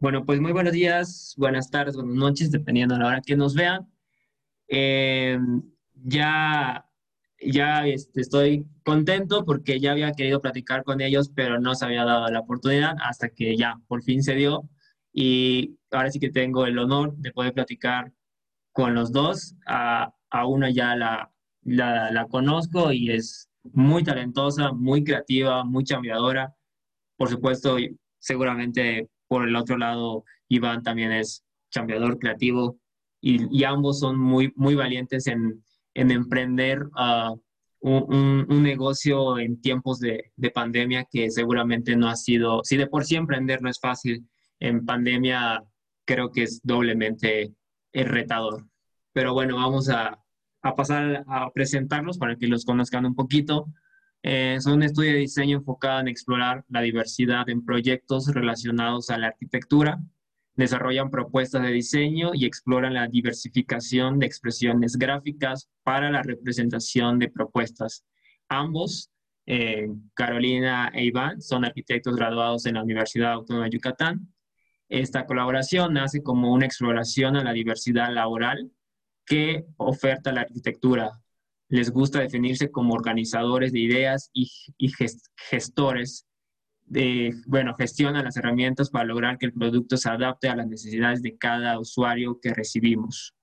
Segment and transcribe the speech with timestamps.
[0.00, 3.54] Bueno, pues muy buenos días, buenas tardes, buenas noches, dependiendo de la hora que nos
[3.54, 3.86] vean.
[4.68, 5.38] Eh,
[5.94, 6.86] ya
[7.38, 12.04] ya este, estoy contento porque ya había querido platicar con ellos, pero no se había
[12.04, 14.70] dado la oportunidad hasta que ya por fin se dio.
[15.12, 18.10] Y ahora sí que tengo el honor de poder platicar
[18.72, 19.54] con los dos.
[19.66, 21.30] A, a una ya la,
[21.62, 26.54] la, la conozco y es muy talentosa, muy creativa, muy chambeadora.
[27.16, 27.76] Por supuesto,
[28.18, 32.80] seguramente por el otro lado, Iván también es chambeador creativo
[33.20, 35.62] y, y ambos son muy, muy valientes en,
[35.94, 37.40] en emprender uh,
[37.78, 42.88] un, un, negocio en tiempos de, de, pandemia que seguramente no ha sido, si de
[42.88, 44.26] por sí emprender no es fácil,
[44.58, 45.62] en pandemia
[46.04, 47.54] creo que es doblemente
[47.92, 48.66] retador.
[49.12, 50.18] Pero bueno, vamos a,
[50.62, 53.66] a pasar a presentarlos para que los conozcan un poquito.
[54.22, 59.18] Eh, son un estudio de diseño enfocado en explorar la diversidad en proyectos relacionados a
[59.18, 59.98] la arquitectura.
[60.54, 67.30] Desarrollan propuestas de diseño y exploran la diversificación de expresiones gráficas para la representación de
[67.30, 68.04] propuestas.
[68.48, 69.10] Ambos,
[69.46, 74.34] eh, Carolina e Iván, son arquitectos graduados en la Universidad Autónoma de Yucatán.
[74.88, 78.70] Esta colaboración nace como una exploración a la diversidad laboral
[79.24, 81.20] que oferta la arquitectura,
[81.70, 84.50] les gusta definirse como organizadores de ideas y,
[85.48, 86.26] gestores
[86.84, 91.22] de, bueno, gestionan las herramientas para lograr que el producto se adapte a las necesidades
[91.22, 93.36] de cada usuario que recibimos.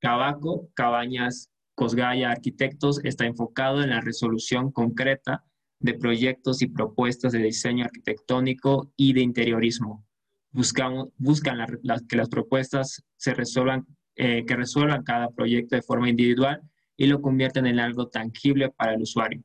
[0.00, 5.44] Cabaco, Cabañas, Cosgaya Arquitectos está enfocado en la resolución concreta
[5.80, 10.06] de proyectos y propuestas de diseño arquitectónico y de interiorismo.
[10.52, 11.58] Buscamos, buscan
[12.08, 16.62] que las propuestas se resuelvan, eh, que resuelvan cada proyecto de forma individual
[17.02, 19.42] y lo convierten en algo tangible para el usuario.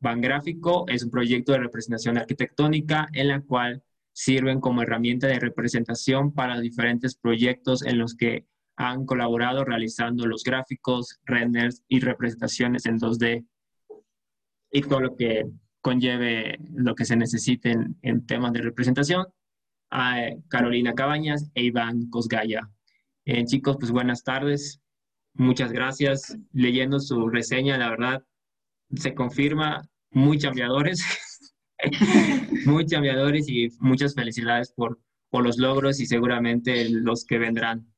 [0.00, 5.38] Van Gráfico es un proyecto de representación arquitectónica en la cual sirven como herramienta de
[5.38, 12.84] representación para diferentes proyectos en los que han colaborado realizando los gráficos, renders y representaciones
[12.86, 13.46] en 2D
[14.72, 15.44] y todo lo que
[15.80, 19.26] conlleve lo que se necesite en, en temas de representación.
[19.88, 20.16] A
[20.48, 22.68] Carolina Cabañas e Iván Cosgaya.
[23.24, 24.82] Eh, chicos, pues buenas tardes.
[25.34, 26.36] Muchas gracias.
[26.52, 28.24] Leyendo su reseña, la verdad,
[28.94, 31.02] se confirma muy chambeadores,
[32.66, 35.00] muy chambeadores y muchas felicidades por,
[35.30, 37.92] por los logros y seguramente los que vendrán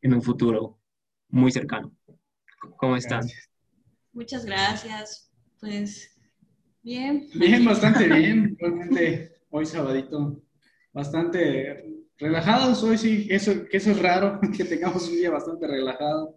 [0.00, 0.80] en un futuro
[1.28, 1.94] muy cercano.
[2.76, 3.26] ¿Cómo están?
[4.12, 5.30] Muchas gracias.
[5.60, 6.18] Pues
[6.82, 7.28] bien.
[7.34, 8.56] Bien, bastante bien.
[8.58, 10.42] Realmente hoy sabadito,
[10.92, 16.36] bastante relajados hoy sí, eso, que eso es raro, que tengamos un día bastante relajado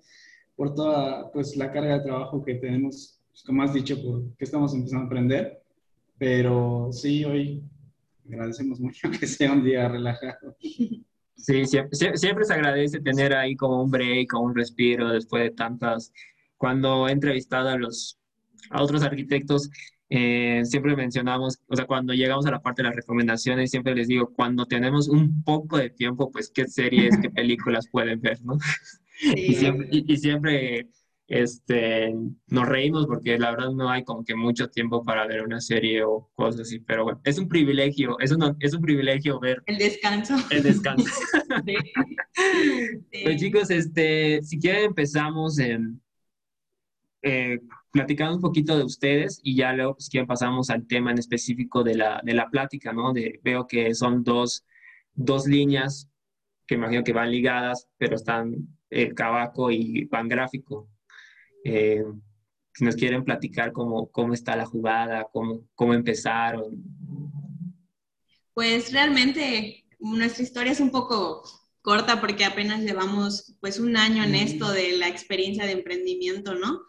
[0.55, 4.45] por toda pues, la carga de trabajo que tenemos, pues, como has dicho, por que
[4.45, 5.61] estamos empezando a aprender.
[6.17, 7.63] Pero sí, hoy
[8.29, 10.55] agradecemos mucho que sea un día relajado.
[11.35, 15.51] Sí, siempre, siempre se agradece tener ahí como un break o un respiro después de
[15.51, 16.13] tantas...
[16.57, 18.21] Cuando he entrevistado a los
[18.69, 19.69] a otros arquitectos,
[20.13, 24.09] eh, siempre mencionamos, o sea, cuando llegamos a la parte de las recomendaciones, siempre les
[24.09, 28.57] digo, cuando tenemos un poco de tiempo, pues qué series, qué películas pueden ver, ¿no?
[29.21, 30.89] Y siempre, y, siempre
[31.27, 32.13] este,
[32.47, 36.03] nos reímos porque la verdad no hay como que mucho tiempo para ver una serie
[36.03, 39.63] o cosas así, pero bueno, es un privilegio, es un, es un privilegio ver.
[39.65, 40.35] El descanso.
[40.49, 41.09] El descanso.
[43.23, 46.01] Pues chicos, este, si quieren empezamos en,
[47.21, 47.59] eh,
[47.91, 51.83] platicando un poquito de ustedes y ya luego, pues, quieren pasamos al tema en específico
[51.83, 53.13] de la, de la plática, ¿no?
[53.13, 54.65] De, veo que son dos,
[55.13, 56.09] dos líneas
[56.65, 58.55] que imagino que van ligadas, pero están
[58.89, 60.87] el Cabaco y Pan Gráfico.
[61.65, 62.03] Eh,
[62.73, 66.81] si nos quieren platicar cómo, cómo está la jugada, cómo, cómo empezaron.
[68.53, 71.43] Pues realmente nuestra historia es un poco
[71.81, 76.81] corta porque apenas llevamos pues un año en esto de la experiencia de emprendimiento, ¿no?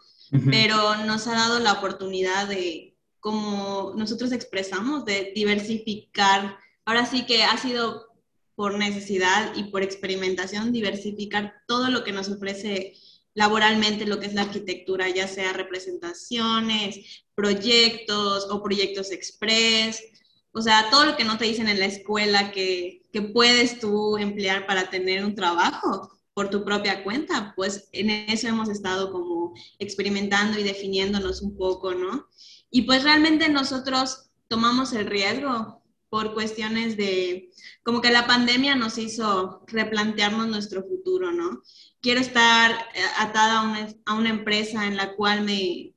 [0.49, 6.57] Pero nos ha dado la oportunidad de, como nosotros expresamos, de diversificar.
[6.85, 8.07] Ahora sí que ha sido
[8.55, 12.93] por necesidad y por experimentación diversificar todo lo que nos ofrece
[13.33, 20.03] laboralmente lo que es la arquitectura, ya sea representaciones, proyectos o proyectos express,
[20.51, 24.17] o sea, todo lo que no te dicen en la escuela que, que puedes tú
[24.17, 29.53] emplear para tener un trabajo, por tu propia cuenta, pues en eso hemos estado como
[29.79, 32.27] experimentando y definiéndonos un poco, ¿no?
[32.71, 37.51] Y pues realmente nosotros tomamos el riesgo por cuestiones de,
[37.83, 41.61] como que la pandemia nos hizo replantearnos nuestro futuro, ¿no?
[42.01, 45.93] Quiero estar eh, atada a una, a una empresa en la cual me,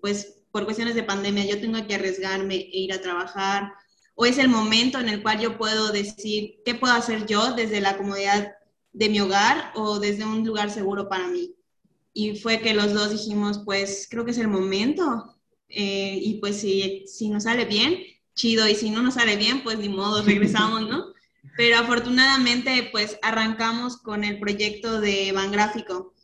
[0.00, 3.72] pues por cuestiones de pandemia yo tengo que arriesgarme e ir a trabajar
[4.14, 7.80] o es el momento en el cual yo puedo decir qué puedo hacer yo desde
[7.80, 8.52] la comodidad
[8.92, 11.54] de mi hogar o desde un lugar seguro para mí.
[12.12, 15.36] Y fue que los dos dijimos, pues creo que es el momento.
[15.68, 18.02] Eh, y pues si, si nos sale bien,
[18.34, 18.66] chido.
[18.66, 21.12] Y si no nos sale bien, pues ni modo, regresamos, ¿no?
[21.56, 26.14] Pero afortunadamente, pues arrancamos con el proyecto de Van Gráfico.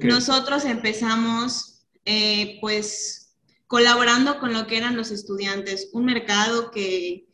[0.00, 3.34] Nosotros empezamos, eh, pues,
[3.66, 7.27] colaborando con lo que eran los estudiantes, un mercado que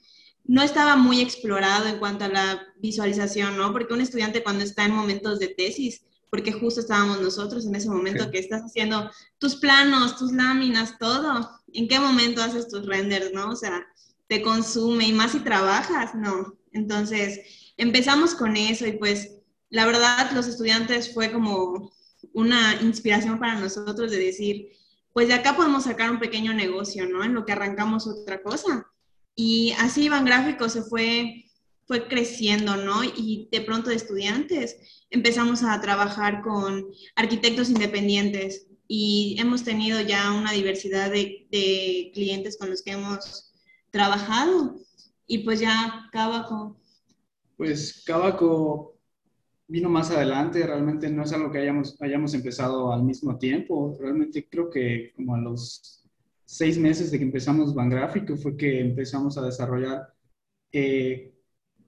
[0.45, 3.73] no estaba muy explorado en cuanto a la visualización, ¿no?
[3.73, 7.89] Porque un estudiante cuando está en momentos de tesis, porque justo estábamos nosotros en ese
[7.89, 13.33] momento que estás haciendo tus planos, tus láminas, todo, ¿en qué momento haces tus renders,
[13.33, 13.51] no?
[13.51, 13.87] O sea,
[14.27, 16.59] te consume y más si trabajas, no.
[16.73, 19.31] Entonces, empezamos con eso y pues
[19.71, 21.93] la verdad los estudiantes fue como
[22.33, 24.73] una inspiración para nosotros de decir,
[25.13, 27.23] pues de acá podemos sacar un pequeño negocio, ¿no?
[27.25, 28.91] En lo que arrancamos otra cosa.
[29.35, 31.47] Y así Iván Gráfico se fue,
[31.87, 33.03] fue creciendo, ¿no?
[33.05, 34.77] Y de pronto de estudiantes
[35.11, 36.87] empezamos a trabajar con
[37.17, 43.53] arquitectos independientes y hemos tenido ya una diversidad de, de clientes con los que hemos
[43.91, 44.77] trabajado.
[45.27, 46.77] Y pues ya Cabaco.
[47.57, 48.95] Pues Cabaco
[49.67, 54.47] vino más adelante, realmente no es algo que hayamos, hayamos empezado al mismo tiempo, realmente
[54.49, 56.04] creo que como a los
[56.45, 60.15] seis meses de que empezamos Van Gráfico fue que empezamos a desarrollar
[60.73, 61.35] eh,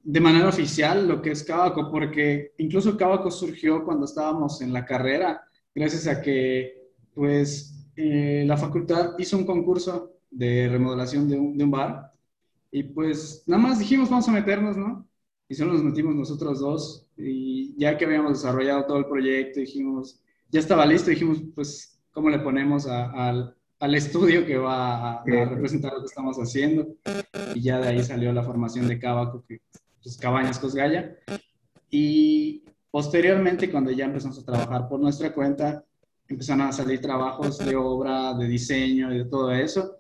[0.03, 4.85] de manera oficial lo que es Cabaco, porque incluso Cabaco surgió cuando estábamos en la
[4.85, 5.43] carrera,
[5.75, 11.65] gracias a que pues eh, la facultad hizo un concurso de remodelación de un, de
[11.65, 12.13] un, bar
[12.71, 15.09] y pues nada más dijimos vamos a meternos, ¿no?
[15.49, 20.23] Y solo nos metimos nosotros dos y ya que habíamos desarrollado todo el proyecto dijimos,
[20.51, 25.93] ya estaba listo, dijimos pues cómo le ponemos al al estudio que va a, representar
[25.93, 26.87] lo que estamos haciendo.
[27.55, 29.61] Y ya de ahí salió la formación de Cabaco, que
[30.03, 31.17] pues, Cabañas Cosgaya.
[31.91, 35.85] Y posteriormente, cuando ya empezamos a trabajar por nuestra cuenta,
[36.29, 39.99] empezaron a salir trabajos de obra, de diseño y de todo eso.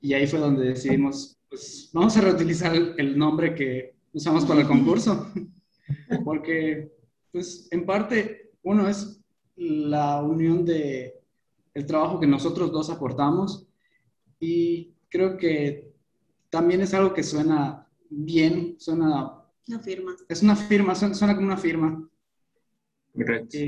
[0.00, 4.68] Y ahí fue donde decidimos, pues vamos a reutilizar el nombre que usamos para el
[4.68, 5.32] concurso.
[6.24, 6.92] Porque,
[7.32, 9.20] pues, en parte, uno es
[9.56, 11.15] la unión de
[11.76, 13.66] el trabajo que nosotros dos aportamos
[14.40, 15.92] y creo que
[16.48, 19.42] también es algo que suena bien, suena...
[19.68, 20.16] Una firma.
[20.26, 22.08] Es una firma, suena, como una firma.
[23.12, 23.58] Correcto.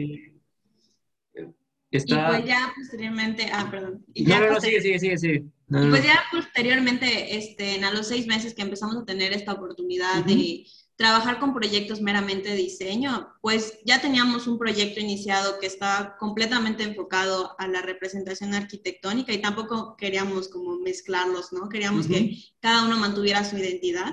[1.91, 2.15] Está...
[2.15, 4.03] Y pues ya posteriormente, ah, perdón.
[4.15, 5.45] Y ya no, no, sigue, sigue, sigue, sigue.
[5.69, 10.25] Y pues ya posteriormente, este, a los seis meses que empezamos a tener esta oportunidad
[10.25, 10.65] de
[10.99, 16.83] trabajar con proyectos meramente de diseño, pues ya teníamos un proyecto iniciado que estaba completamente
[16.83, 21.69] enfocado a la representación arquitectónica y tampoco queríamos como mezclarlos, ¿no?
[21.69, 24.13] Queríamos que cada uno mantuviera su identidad.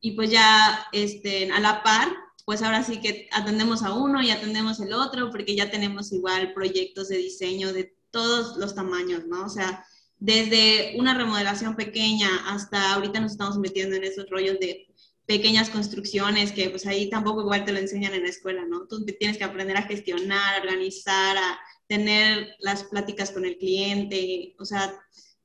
[0.00, 2.08] Y pues ya este, a la par,
[2.44, 6.52] pues ahora sí que atendemos a uno y atendemos el otro porque ya tenemos igual
[6.52, 9.44] proyectos de diseño de todos los tamaños, ¿no?
[9.44, 9.86] O sea,
[10.18, 14.91] desde una remodelación pequeña hasta ahorita nos estamos metiendo en esos rollos de
[15.26, 18.86] pequeñas construcciones que pues ahí tampoco igual te lo enseñan en la escuela, ¿no?
[18.86, 24.54] Tú tienes que aprender a gestionar, a organizar, a tener las pláticas con el cliente,
[24.58, 24.92] o sea,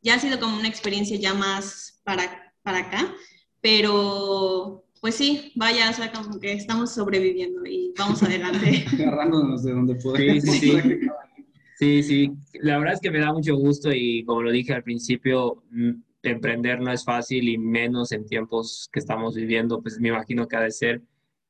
[0.02, 3.14] ya ha sido como una experiencia ya más para, para acá,
[3.62, 8.86] pero pues sí, vaya, o sea, como que estamos sobreviviendo y vamos adelante.
[8.94, 10.44] Agarrándonos de donde podemos.
[10.44, 11.00] Sí, sí, sí.
[11.80, 14.84] sí, sí, la verdad es que me da mucho gusto y como lo dije al
[14.84, 15.92] principio, mm,
[16.24, 20.56] emprender no es fácil y menos en tiempos que estamos viviendo, pues me imagino que
[20.56, 21.02] ha de ser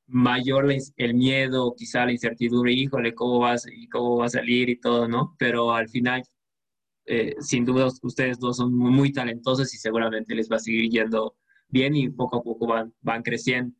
[0.08, 4.80] mayor el miedo, quizá la incertidumbre, híjole, ¿cómo vas y cómo va a salir y
[4.80, 5.36] todo, ¿no?
[5.38, 6.24] Pero al final,
[7.06, 11.36] eh, sin duda, ustedes dos son muy, talentosos y seguramente les va a seguir yendo
[11.70, 13.76] bien y poco a poco van, van creciendo.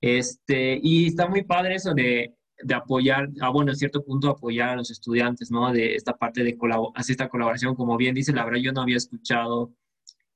[0.00, 4.70] Este, y está muy padre eso de, de apoyar, a bueno, a cierto punto apoyar
[4.70, 5.72] a los estudiantes, ¿no?
[5.72, 6.56] De esta parte de
[6.94, 9.72] hacer esta colaboración, como bien dice, la verdad yo no había escuchado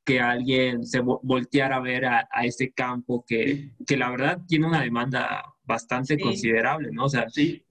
[0.07, 4.67] que alguien se volteara a ver a, a ese campo que, que, la verdad tiene
[4.67, 7.07] una demanda bastante considerable, ¿no?
[7.07, 7.65] O sea, sí.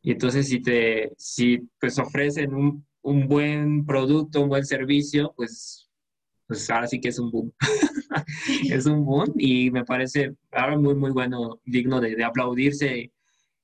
[0.00, 5.90] Y entonces si te, si pues ofrecen un, un buen producto, un buen servicio, pues,
[6.46, 7.52] pues ahora sí que es un boom.
[8.70, 13.12] es un boom y me parece ahora muy, muy bueno, digno de, de aplaudirse.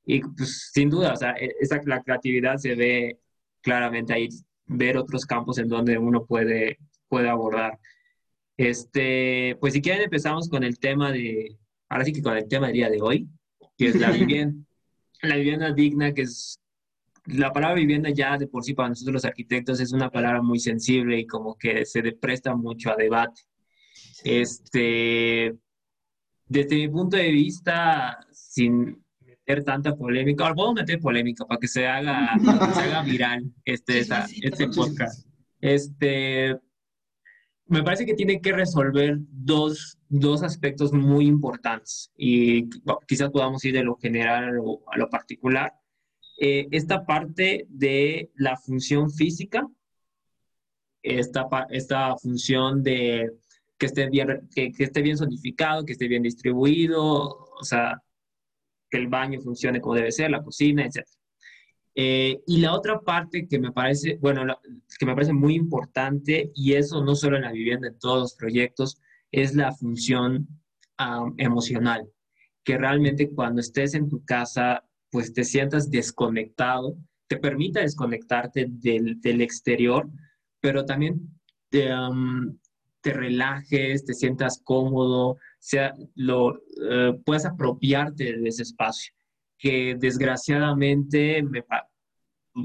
[0.04, 3.18] Y pues sin duda, o sea, e, esa, la creatividad se ve
[3.62, 4.28] claramente ahí,
[4.66, 7.78] ver otros campos en donde uno puede, puede abordar.
[8.60, 11.56] Este, pues si quieren empezamos con el tema de,
[11.88, 13.26] ahora sí que con el tema del día de hoy,
[13.78, 14.62] que es la vivienda,
[15.22, 16.60] la vivienda digna, que es,
[17.24, 20.58] la palabra vivienda ya de por sí para nosotros los arquitectos es una palabra muy
[20.58, 23.40] sensible y como que se presta mucho a debate.
[24.24, 25.56] Este,
[26.46, 31.68] desde mi punto de vista, sin meter tanta polémica, ahora puedo meter polémica para que
[31.68, 32.38] se haga,
[32.74, 35.26] se haga viral este, este podcast.
[35.62, 36.58] Este,
[37.70, 42.68] me parece que tiene que resolver dos, dos aspectos muy importantes y
[43.06, 45.72] quizás podamos ir de lo general a lo, a lo particular.
[46.40, 49.68] Eh, esta parte de la función física,
[51.02, 53.30] esta, esta función de
[53.78, 58.02] que esté, bien, que, que esté bien zonificado, que esté bien distribuido, o sea,
[58.90, 61.06] que el baño funcione como debe ser, la cocina, etc.
[61.94, 64.42] Eh, y la otra parte que me parece, bueno,
[64.98, 68.34] que me parece muy importante, y eso no solo en la vivienda, en todos los
[68.34, 69.00] proyectos,
[69.32, 70.48] es la función
[71.38, 72.06] emocional.
[72.62, 79.40] Que realmente cuando estés en tu casa, pues te sientas desconectado, te permita desconectarte del,
[79.40, 80.08] exterior,
[80.60, 81.20] pero también
[81.70, 81.88] te,
[83.00, 89.14] te, relajes, te sientas cómodo, sea, lo, uh, puedas apropiarte de ese espacio
[89.60, 91.62] que desgraciadamente me,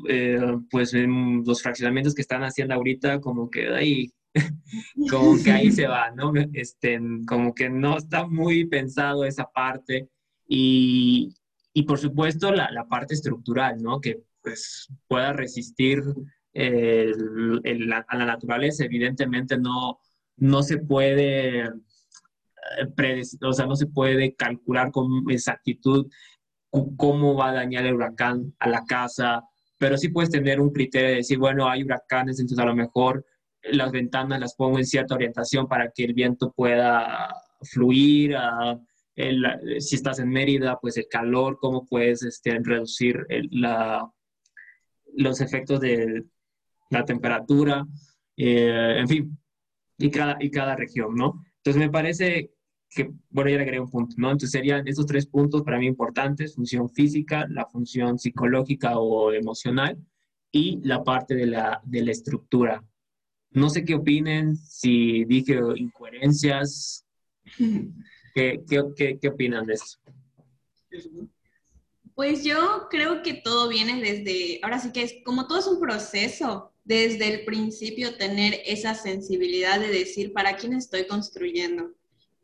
[0.08, 0.40] eh,
[0.72, 4.12] pues los fraccionamientos que están haciendo ahorita, como que ahí,
[5.12, 6.32] como que ahí se va, ¿no?
[6.54, 10.10] Este, como que no está muy pensado esa parte
[10.48, 11.36] y,
[11.74, 14.00] y por supuesto la, la, parte estructural, ¿no?
[14.00, 16.02] Que pues pueda resistir
[16.54, 20.00] el, a la naturaleza, evidentemente no,
[20.38, 21.66] no se puede
[22.98, 26.08] eh, o sea, no se puede calcular con exactitud
[26.98, 29.44] cómo va a dañar el huracán a la casa,
[29.77, 33.25] pero sí puedes tener un criterio de decir, bueno, hay huracanes, entonces a lo mejor
[33.63, 38.36] las ventanas las pongo en cierta orientación para que el viento pueda fluir.
[39.79, 44.10] si estás en Mérida, pues el calor, cómo puedes este, reducir la,
[45.15, 46.24] los efectos de
[46.89, 47.86] la temperatura,
[48.38, 49.38] eh, en fin,
[49.98, 51.44] y cada, y cada región, ¿no?
[51.58, 52.55] Entonces me parece
[52.89, 54.27] que, bueno, ya le agregué un punto, ¿no?
[54.27, 59.98] Entonces serían esos tres puntos para mí importantes, función física, la función psicológica o emocional
[60.51, 62.84] y la parte de la, de la estructura.
[63.51, 67.06] No sé qué opinen, si dije incoherencias,
[68.34, 69.98] ¿qué, qué, qué, opinan de eso?
[72.13, 75.80] Pues yo creo que todo viene desde, ahora sí que es como todo es un
[75.80, 81.92] proceso, desde el principio tener esa sensibilidad de decir para quién estoy construyendo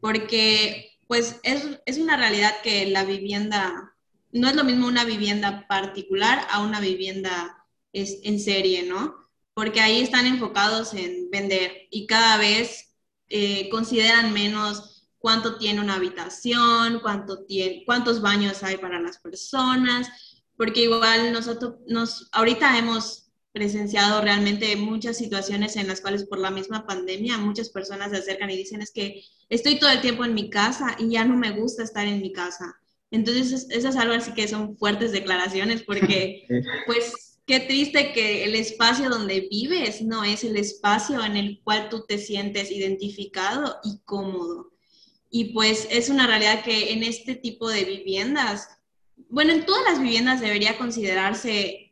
[0.02, 3.94] porque pues es, es una realidad que la vivienda,
[4.32, 9.16] no es lo mismo una vivienda particular a una vivienda es, en serie, ¿no?
[9.54, 12.96] Porque ahí están enfocados en vender y cada vez
[13.30, 20.10] eh, consideran menos cuánto tiene una habitación, cuánto tiene, cuántos baños hay para las personas,
[20.58, 23.21] porque igual nosotros, nos, ahorita hemos
[23.52, 28.50] presenciado realmente muchas situaciones en las cuales por la misma pandemia muchas personas se acercan
[28.50, 31.52] y dicen es que estoy todo el tiempo en mi casa y ya no me
[31.52, 32.78] gusta estar en mi casa.
[33.12, 36.48] Entonces, eso es algo así que son fuertes declaraciones porque,
[36.86, 41.90] pues, qué triste que el espacio donde vives no es el espacio en el cual
[41.90, 44.72] tú te sientes identificado y cómodo.
[45.30, 48.70] Y pues es una realidad que en este tipo de viviendas,
[49.30, 51.91] bueno, en todas las viviendas debería considerarse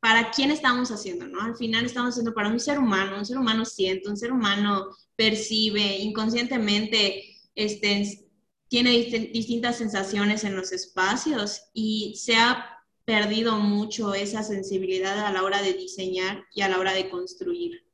[0.00, 1.42] para quién estamos haciendo, ¿no?
[1.42, 4.88] Al final estamos haciendo para un ser humano, un ser humano siente, un ser humano
[5.14, 8.26] percibe, inconscientemente este,
[8.68, 8.90] tiene
[9.32, 15.60] distintas sensaciones en los espacios y se ha perdido mucho esa sensibilidad a la hora
[15.60, 17.84] de diseñar y a la hora de construir.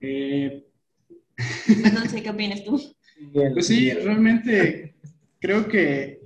[0.00, 0.66] Eh...
[1.94, 2.80] No sé qué opinas tú.
[3.32, 4.94] Pues sí, realmente
[5.38, 6.21] creo que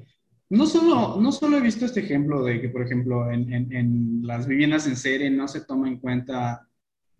[0.48, 4.46] no solo, no solo he visto este ejemplo de que, por ejemplo, en, en, las
[4.46, 6.68] viviendas en serie no se toma en cuenta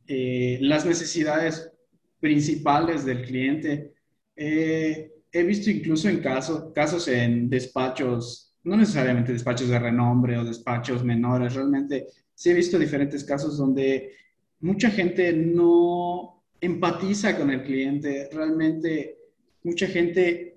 [0.07, 1.73] eh, las necesidades
[2.21, 3.95] principales del cliente.
[4.37, 10.45] Eh, he visto incluso en caso, casos en despachos, no necesariamente despachos de renombre o
[10.45, 14.13] despachos menores, realmente sí he visto diferentes casos donde
[14.61, 19.19] mucha gente no empatiza con el cliente, realmente
[19.63, 20.56] mucha gente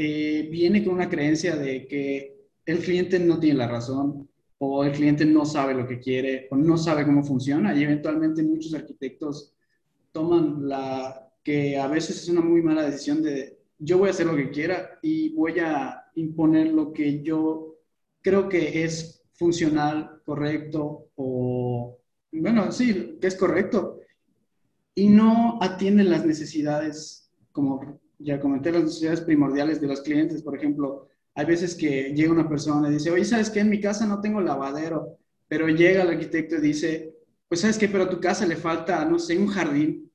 [0.00, 4.28] eh, viene con una creencia de que el cliente no tiene la razón
[4.58, 8.44] o el cliente no sabe lo que quiere o no sabe cómo funciona y eventualmente
[8.44, 9.56] muchos arquitectos
[10.12, 14.26] toman la que a veces es una muy mala decisión de yo voy a hacer
[14.26, 17.74] lo que quiera y voy a imponer lo que yo
[18.22, 21.98] creo que es funcional, correcto o,
[22.30, 23.98] bueno, sí, que es correcto
[24.94, 30.56] y no atiende las necesidades como ya comenté las necesidades primordiales de los clientes, por
[30.56, 33.60] ejemplo, hay veces que llega una persona y dice, oye, ¿sabes qué?
[33.60, 37.14] En mi casa no tengo lavadero, pero llega el arquitecto y dice,
[37.48, 37.88] pues ¿sabes qué?
[37.88, 40.10] Pero a tu casa le falta, no sé, un jardín.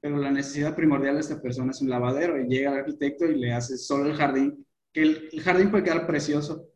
[0.00, 3.38] pero la necesidad primordial de esta persona es un lavadero y llega el arquitecto y
[3.38, 6.68] le hace solo el jardín, que el, jardín puede quedar precioso,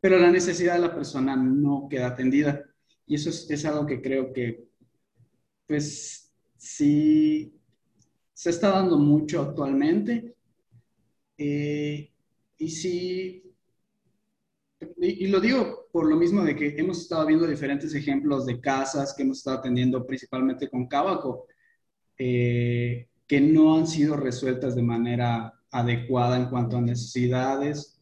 [0.00, 2.64] pero la necesidad de la persona no queda atendida.
[3.06, 4.64] Y eso es, es algo que creo que,
[5.66, 7.59] pues, sí,
[8.40, 10.34] se está dando mucho actualmente.
[11.36, 12.10] Eh,
[12.56, 13.42] y sí,
[14.96, 18.58] y, y, lo digo por lo mismo de que hemos estado viendo diferentes ejemplos de
[18.58, 21.48] casas que hemos estado atendiendo principalmente con Cabaco,
[22.16, 28.00] eh, que no han sido resueltas de manera adecuada en cuanto a necesidades,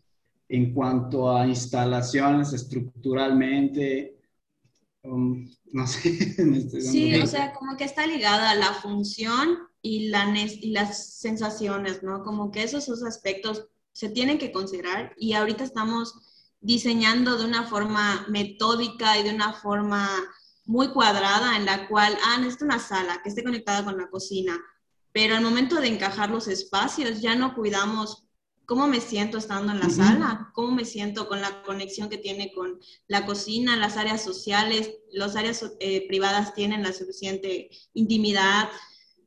[0.48, 4.20] en cuanto a instalaciones estructuralmente,
[5.02, 6.00] um, no sé.
[6.80, 12.02] sí, o sea, como que está ligada a la función y, la y las sensaciones,
[12.02, 12.22] ¿no?
[12.22, 16.14] Como que esos, esos aspectos se tienen que considerar y ahorita estamos
[16.60, 20.08] diseñando de una forma metódica y de una forma
[20.64, 24.58] muy cuadrada en la cual, ah, necesito una sala que esté conectada con la cocina,
[25.12, 28.28] pero al momento de encajar los espacios ya no cuidamos
[28.66, 32.52] cómo me siento estando en la sala, cómo me siento con la conexión que tiene
[32.52, 38.68] con la cocina, las áreas sociales, las áreas eh, privadas tienen la suficiente intimidad,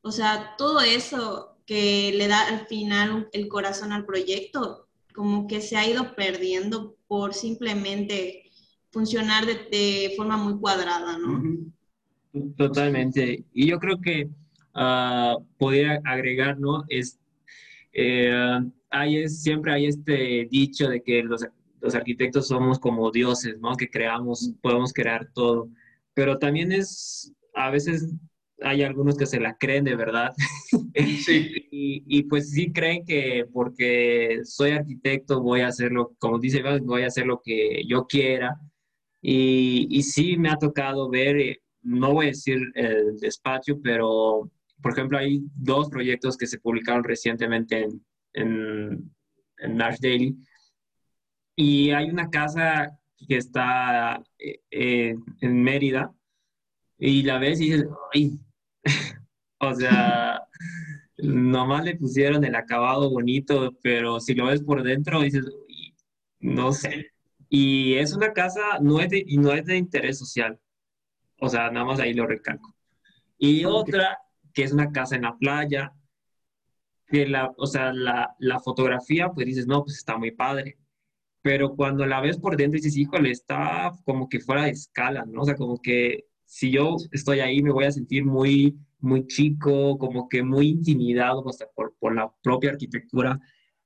[0.02, 5.62] o sea, todo eso que le da al final el corazón al proyecto, como que
[5.62, 8.44] se ha ido perdiendo por simplemente
[8.92, 11.42] funcionar de, forma muy cuadrada, ¿no?
[12.58, 13.46] Totalmente.
[13.54, 14.30] Y yo creo que
[14.76, 16.84] uh, podría agregar, ¿no?
[16.88, 17.20] Es,
[17.94, 21.46] eh, hay, siempre hay este dicho de que los,
[21.80, 23.76] los, arquitectos somos como dioses, ¿no?
[23.76, 25.70] Que creamos, podemos crear todo.
[26.14, 28.14] Pero también es, a veces
[28.62, 30.34] hay algunos que se la creen de verdad.
[31.26, 31.68] Sí.
[31.72, 37.04] y, y, pues sí creen que porque soy arquitecto voy a hacerlo, como dice, voy
[37.04, 38.60] a hacer lo que yo quiera.
[39.22, 44.52] Y, y sí me ha tocado ver, eh, no voy a decir el despacho, pero
[44.82, 49.14] por ejemplo hay dos proyectos que se publicaron recientemente en, en,
[49.60, 50.36] en Nash Daily.
[51.56, 56.14] Y hay una casa que está eh, eh, en Mérida
[56.98, 58.40] y la ves y dices, ¡ay!
[59.60, 60.42] o sea,
[61.18, 65.46] nomás le pusieron el acabado bonito, pero si lo ves por dentro dices,
[66.40, 67.08] no sé.
[67.50, 70.60] Y es una casa, no es de, no es de interés social.
[71.40, 72.76] O sea, nada más ahí lo recalco.
[73.38, 74.20] Y otra,
[74.54, 75.94] que es una casa en la playa,
[77.08, 80.78] que la, o sea, la, la, fotografía, pues dices, no, pues está muy padre.
[81.42, 85.42] Pero cuando la ves por dentro dices, híjole, está como que fuera de escala, ¿no?
[85.42, 89.98] O sea, como que si yo estoy ahí me voy a sentir muy, muy chico,
[89.98, 93.40] como que muy intimidado hasta por, por la propia arquitectura,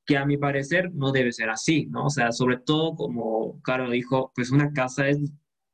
[0.03, 2.07] que a mi parecer no debe ser así, ¿no?
[2.07, 5.19] O sea, sobre todo como Caro dijo, pues una casa es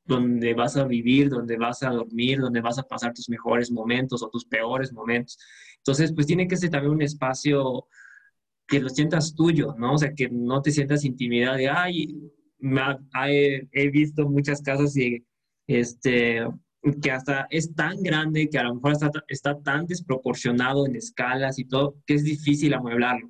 [0.04, 4.21] donde vas a vivir, donde vas a dormir, donde vas a pasar tus mejores momentos
[4.21, 5.38] o tus peores momentos.
[5.77, 7.88] Entonces, pues tiene que ser también un espacio
[8.67, 9.93] que lo sientas tuyo, ¿no?
[9.93, 12.19] O sea, que no te sientas intimidad de, ay,
[13.30, 15.25] he, he visto muchas casas y,
[15.67, 16.41] este,
[17.02, 21.60] que hasta es tan grande que a lo mejor está, está tan desproporcionado en escalas
[21.60, 23.30] y todo, que es difícil amueblarlo.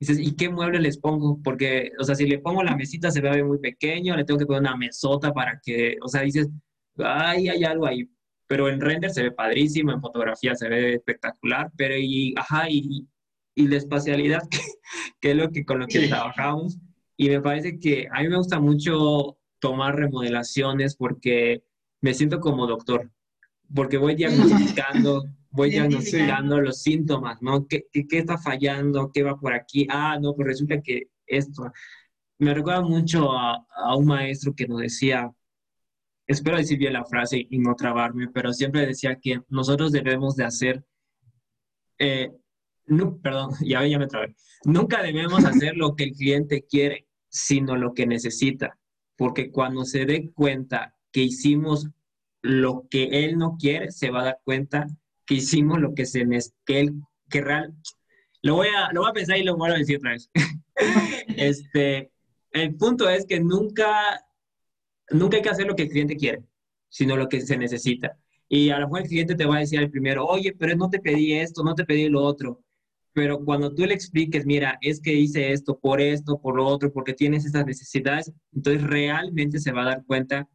[0.00, 1.40] Dices, ¿y qué mueble les pongo?
[1.42, 4.46] Porque, o sea, si le pongo la mesita se ve muy pequeño, le tengo que
[4.46, 6.48] poner una mesota para que, o sea, dices,
[6.98, 8.08] ay, hay algo ahí.
[8.46, 13.08] Pero en render se ve padrísimo, en fotografía se ve espectacular, pero y, ajá, y,
[13.54, 14.42] y la espacialidad,
[15.20, 16.78] que, es lo que con lo que trabajamos.
[17.16, 21.64] Y me parece que a mí me gusta mucho tomar remodelaciones porque
[22.00, 23.10] me siento como doctor,
[23.74, 27.66] porque voy diagnosticando voy diagnosticando los síntomas, ¿no?
[27.66, 29.10] ¿Qué, ¿Qué, está fallando?
[29.12, 29.86] ¿Qué va por aquí?
[29.90, 31.72] Ah, no, pues resulta que esto.
[32.38, 35.32] Me recuerda mucho a, a un maestro que nos decía,
[36.26, 40.44] espero decir bien la frase y no trabarme, pero siempre decía que nosotros debemos de
[40.44, 40.84] hacer,
[41.98, 42.30] eh,
[42.86, 47.76] no, perdón, ya, ya me trabé, nunca debemos hacer lo que el cliente quiere, sino
[47.76, 48.78] lo que necesita,
[49.16, 51.88] porque cuando se dé cuenta que hicimos
[52.42, 54.86] lo que él no quiere, se va a dar cuenta
[55.26, 56.26] que hicimos lo que se
[56.64, 56.94] que él,
[57.28, 57.74] que real,
[58.42, 60.30] lo voy a, lo voy a pensar y lo voy a decir otra vez.
[61.36, 62.10] este,
[62.52, 64.24] el punto es que nunca,
[65.10, 66.44] nunca hay que hacer lo que el cliente quiere,
[66.88, 68.16] sino lo que se necesita.
[68.48, 70.88] Y a lo mejor el cliente te va a decir al primero, oye, pero no
[70.88, 72.62] te pedí esto, no te pedí lo otro.
[73.12, 76.92] Pero cuando tú le expliques, mira, es que hice esto por esto, por lo otro,
[76.92, 80.48] porque tienes estas necesidades, entonces realmente se va a dar cuenta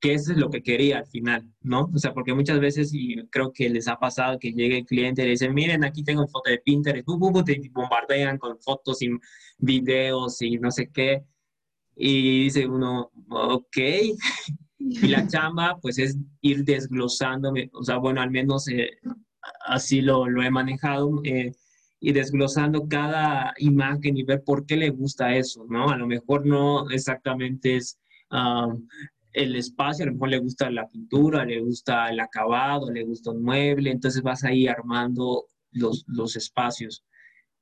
[0.00, 1.90] que eso es lo que quería al final, ¿no?
[1.94, 5.22] O sea, porque muchas veces, y creo que les ha pasado que llegue el cliente
[5.22, 9.10] y le dicen, miren, aquí tengo foto de Pinterest, boom, te bombardean con fotos y
[9.58, 11.22] videos y no sé qué.
[11.94, 13.76] Y dice uno, ok.
[14.78, 18.90] y la chamba, pues es ir desglosando, o sea, bueno, al menos eh,
[19.66, 21.20] así lo, lo he manejado.
[21.24, 21.52] Eh,
[22.02, 25.90] y desglosando cada imagen y ver por qué le gusta eso, ¿no?
[25.90, 27.98] A lo mejor no exactamente es
[29.32, 33.30] el espacio, a lo mejor le gusta la pintura, le gusta el acabado, le gusta
[33.30, 37.04] un mueble, entonces vas ahí armando los, los espacios.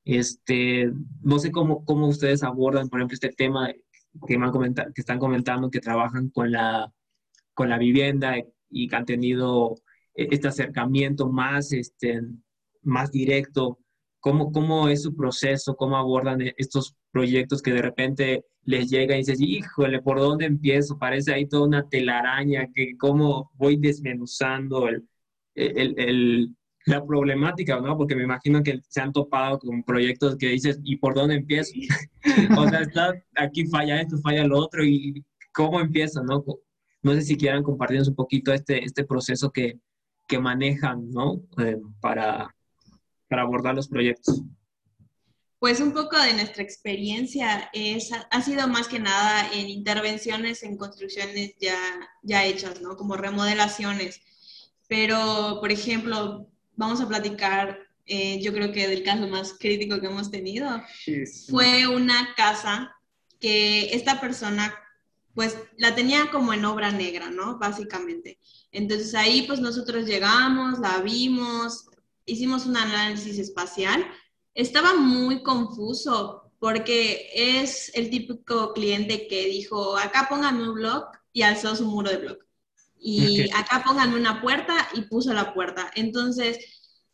[0.05, 3.71] Este, no sé cómo, cómo ustedes abordan, por ejemplo, este tema
[4.27, 6.91] que, me han comentado, que están comentando que trabajan con la,
[7.53, 8.35] con la vivienda
[8.69, 9.75] y que han tenido
[10.15, 12.21] este acercamiento más, este,
[12.81, 13.79] más directo
[14.19, 19.15] cómo, cómo es su proceso, cómo abordan e-, estos proyectos que de repente les llega
[19.15, 20.97] y dices, híjole, ¿por dónde empiezo?
[20.97, 25.07] Parece ahí toda una telaraña, que cómo voy desmenuzando el,
[25.55, 27.97] el, el, la problemática, ¿no?
[27.97, 31.73] Porque me imagino que se han topado con proyectos que dices, ¿y por dónde empiezo?
[32.57, 36.43] o sea, está, aquí falla esto, falla lo otro, y cómo empiezo, ¿no?
[37.01, 39.79] No sé si quieran compartirnos un poquito este, este proceso que,
[40.27, 41.41] que manejan, ¿no?
[41.57, 42.53] Eh, para,
[43.27, 44.43] para abordar los proyectos?
[45.59, 50.77] Pues un poco de nuestra experiencia es, ha sido más que nada en intervenciones en
[50.77, 51.77] construcciones ya,
[52.23, 52.95] ya hechas, ¿no?
[52.95, 54.21] Como remodelaciones.
[54.87, 60.07] Pero, por ejemplo, vamos a platicar, eh, yo creo que del caso más crítico que
[60.07, 60.81] hemos tenido.
[61.49, 62.95] Fue una casa
[63.39, 64.73] que esta persona,
[65.35, 67.59] pues, la tenía como en obra negra, ¿no?
[67.59, 68.39] Básicamente.
[68.71, 71.89] Entonces ahí, pues, nosotros llegamos, la vimos,
[72.25, 74.05] hicimos un análisis espacial,
[74.53, 81.43] estaba muy confuso porque es el típico cliente que dijo, acá pónganme un blog y
[81.43, 82.37] alzó su muro de blog.
[82.99, 85.89] Y acá pónganme una puerta y puso la puerta.
[85.95, 86.59] Entonces,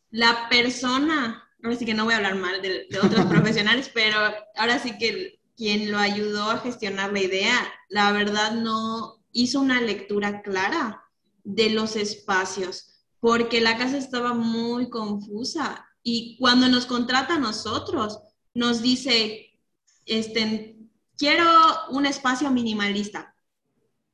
[0.09, 4.17] la persona, ahora sí que no voy a hablar mal de, de otros profesionales, pero
[4.55, 7.55] ahora sí que quien lo ayudó a gestionar la idea,
[7.89, 11.03] la verdad no hizo una lectura clara
[11.43, 18.19] de los espacios porque la casa estaba muy confusa y cuando nos contrata a nosotros,
[18.53, 19.57] nos dice,
[20.05, 20.77] este,
[21.17, 21.43] quiero
[21.89, 23.35] un espacio minimalista.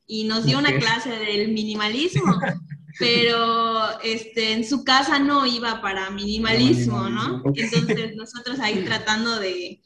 [0.07, 2.39] Y nos dio una clase del minimalismo,
[2.99, 7.43] pero este, en su casa no iba para minimalismo, ¿no?
[7.53, 9.81] Entonces nosotros ahí tratando de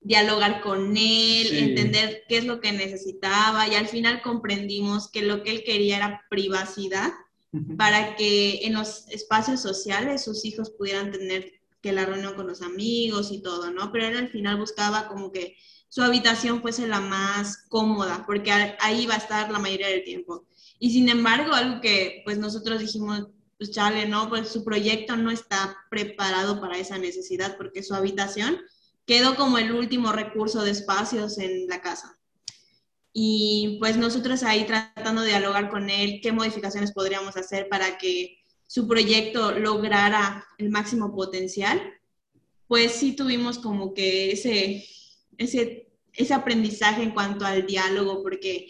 [0.00, 5.42] dialogar con él, entender qué es lo que necesitaba y al final comprendimos que lo
[5.42, 7.12] que él quería era privacidad
[7.76, 12.62] para que en los espacios sociales sus hijos pudieran tener que la reunión con los
[12.62, 13.90] amigos y todo, ¿no?
[13.90, 15.56] Pero él al final buscaba como que
[15.88, 20.46] su habitación fuese la más cómoda, porque ahí va a estar la mayoría del tiempo.
[20.78, 23.26] Y sin embargo, algo que pues nosotros dijimos,
[23.58, 24.28] pues chale, ¿no?
[24.28, 28.58] Pues su proyecto no está preparado para esa necesidad, porque su habitación
[29.04, 32.19] quedó como el último recurso de espacios en la casa.
[33.12, 38.38] Y pues nosotros ahí tratando de dialogar con él qué modificaciones podríamos hacer para que
[38.66, 41.80] su proyecto lograra el máximo potencial,
[42.68, 44.86] pues sí tuvimos como que ese,
[45.38, 48.68] ese, ese aprendizaje en cuanto al diálogo, porque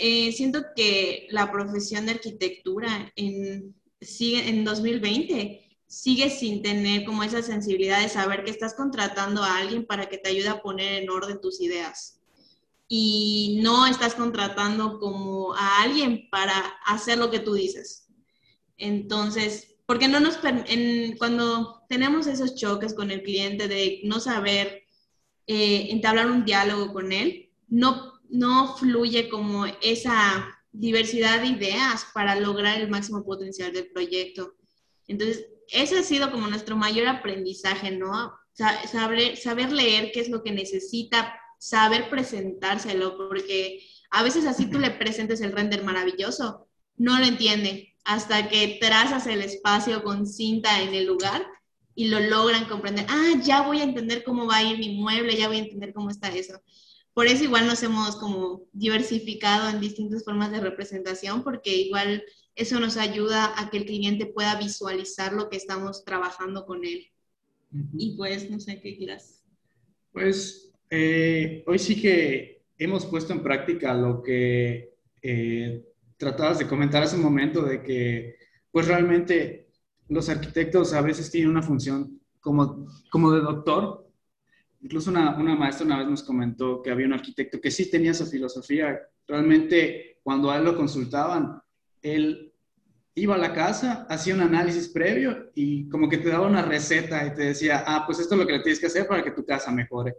[0.00, 7.22] eh, siento que la profesión de arquitectura en, sigue, en 2020 sigue sin tener como
[7.22, 11.00] esa sensibilidad de saber que estás contratando a alguien para que te ayude a poner
[11.00, 12.15] en orden tus ideas
[12.88, 16.54] y no estás contratando como a alguien para
[16.86, 18.08] hacer lo que tú dices.
[18.76, 24.84] Entonces, porque no nos en, cuando tenemos esos choques con el cliente de no saber
[25.46, 32.38] eh, entablar un diálogo con él, no, no fluye como esa diversidad de ideas para
[32.38, 34.54] lograr el máximo potencial del proyecto.
[35.08, 38.32] Entonces, ese ha sido como nuestro mayor aprendizaje, ¿no?
[38.52, 44.78] Saber, saber leer qué es lo que necesita saber presentárselo, porque a veces así tú
[44.78, 50.80] le presentes el render maravilloso, no lo entiende hasta que trazas el espacio con cinta
[50.80, 51.44] en el lugar
[51.96, 53.04] y lo logran comprender.
[53.08, 55.92] Ah, ya voy a entender cómo va a ir mi mueble, ya voy a entender
[55.92, 56.62] cómo está eso.
[57.12, 62.22] Por eso igual nos hemos como diversificado en distintas formas de representación, porque igual
[62.54, 67.10] eso nos ayuda a que el cliente pueda visualizar lo que estamos trabajando con él.
[67.98, 69.42] Y pues, no sé qué quieras.
[70.12, 75.84] Pues eh, hoy sí que hemos puesto en práctica lo que eh,
[76.16, 78.36] tratabas de comentar hace un momento, de que
[78.70, 79.68] pues realmente
[80.08, 84.06] los arquitectos a veces tienen una función como, como de doctor.
[84.82, 88.12] Incluso una, una maestra una vez nos comentó que había un arquitecto que sí tenía
[88.12, 89.00] esa filosofía.
[89.26, 91.60] Realmente cuando a él lo consultaban,
[92.02, 92.52] él
[93.14, 97.26] iba a la casa, hacía un análisis previo y como que te daba una receta
[97.26, 99.30] y te decía, ah, pues esto es lo que le tienes que hacer para que
[99.30, 100.14] tu casa mejore.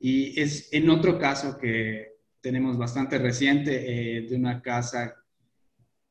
[0.00, 5.14] Y es en otro caso que tenemos bastante reciente eh, de una casa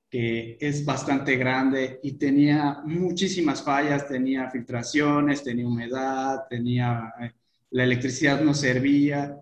[0.10, 7.32] que es bastante grande y tenía muchísimas fallas, tenía filtraciones, tenía humedad, tenía eh,
[7.72, 9.40] la electricidad no servía.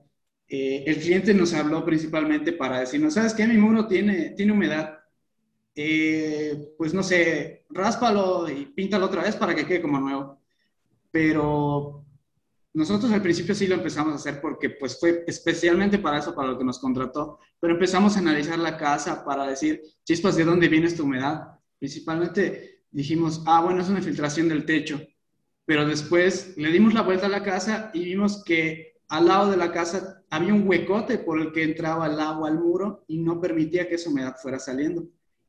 [0.49, 3.47] Eh, el cliente nos habló principalmente para decirnos, ¿sabes qué?
[3.47, 4.99] Mi muro tiene, tiene humedad.
[5.75, 10.41] Eh, pues no sé, ráspalo y píntalo otra vez para que quede como nuevo.
[11.11, 12.05] Pero
[12.77, 16.49] nosotros al principio sí lo empezamos a hacer porque pues fue especialmente para eso, para
[16.49, 20.67] lo que nos contrató, pero empezamos a analizar la casa para decir, chispas, ¿de dónde
[20.67, 21.59] viene esta humedad?
[21.79, 25.01] Principalmente dijimos, ah, bueno, es una filtración del techo,
[25.65, 29.57] pero después le dimos la vuelta a la casa y vimos que al lado de
[29.57, 33.41] la casa había un huecote por el que entraba el agua al muro y no
[33.41, 35.07] permitía que esa humedad fuera saliendo.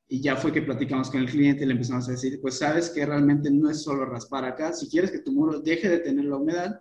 [0.08, 2.88] Y ya fue que platicamos con el cliente y le empezamos a decir, pues sabes
[2.88, 6.24] que realmente no es solo raspar acá, si quieres que tu muro deje de tener
[6.24, 6.80] la humedad,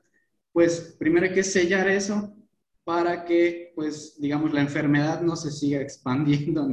[0.57, 2.33] pues primero hay que sellar eso
[2.83, 6.67] para que, pues, digamos, la enfermedad no se siga expandiendo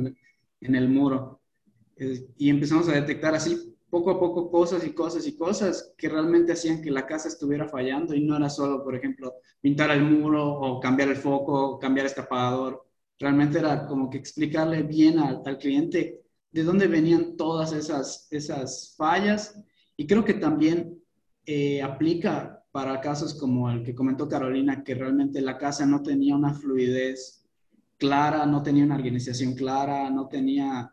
[0.62, 1.42] en, el muro.
[2.38, 6.52] y empezamos a detectar así poco a poco cosas y cosas y cosas que realmente
[6.52, 10.50] hacían que la casa estuviera fallando y no era solo, por ejemplo, pintar el muro
[10.50, 12.86] o cambiar el foco o cambiar este apagador.
[13.18, 18.94] Realmente era como que explicarle bien al, al cliente de dónde venían todas esas, esas
[18.96, 19.60] fallas
[19.94, 21.02] y creo que también
[21.44, 26.34] eh, aplica para casos como el que comentó Carolina, que realmente la casa no tenía
[26.34, 27.46] una fluidez
[27.98, 30.92] clara, no tenía una organización clara, no tenía,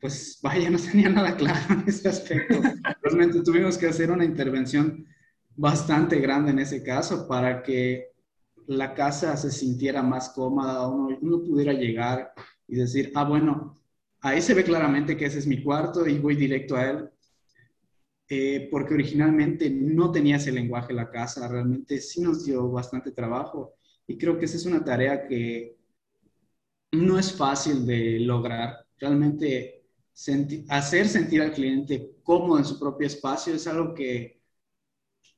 [0.00, 2.62] pues vaya, no tenía nada claro en ese aspecto.
[3.02, 5.06] Realmente tuvimos que hacer una intervención
[5.54, 8.06] bastante grande en ese caso para que
[8.66, 12.32] la casa se sintiera más cómoda, uno, uno pudiera llegar
[12.66, 13.82] y decir, ah, bueno,
[14.22, 17.10] ahí se ve claramente que ese es mi cuarto y voy directo a él
[18.28, 23.74] eh, porque originalmente no tenía ese lenguaje la casa, realmente sí nos dio bastante trabajo
[24.06, 25.76] y creo que esa es una tarea que
[26.92, 28.86] no es fácil de lograr.
[28.98, 29.82] Realmente
[30.68, 34.40] hacer sentir al cliente cómodo en su propio espacio es algo que,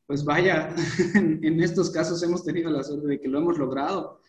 [0.06, 0.74] pues vaya,
[1.14, 4.20] en, estos casos hemos tenido la suerte de que lo hemos logrado.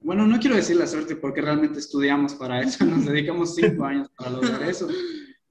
[0.00, 4.08] Bueno, no quiero decir la suerte porque realmente estudiamos para eso, nos dedicamos cinco años
[4.16, 4.88] para lograr eso,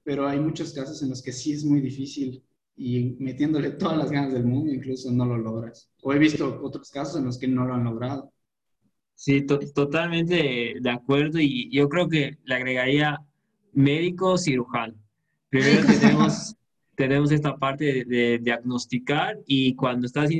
[0.02, 2.42] pero hay muchos casos en los que sí es muy difícil
[2.76, 5.90] y metiéndole todas las ganas del mundo, incluso no lo logras.
[6.02, 8.32] O he visto otros casos en los que no lo han logrado.
[9.14, 13.18] Sí, totalmente de acuerdo y yo creo que le agregaría
[13.72, 14.94] médico cirujano.
[15.50, 16.56] Primero tenemos,
[16.96, 20.30] tenemos esta parte de, de, diagnosticar y cuando estás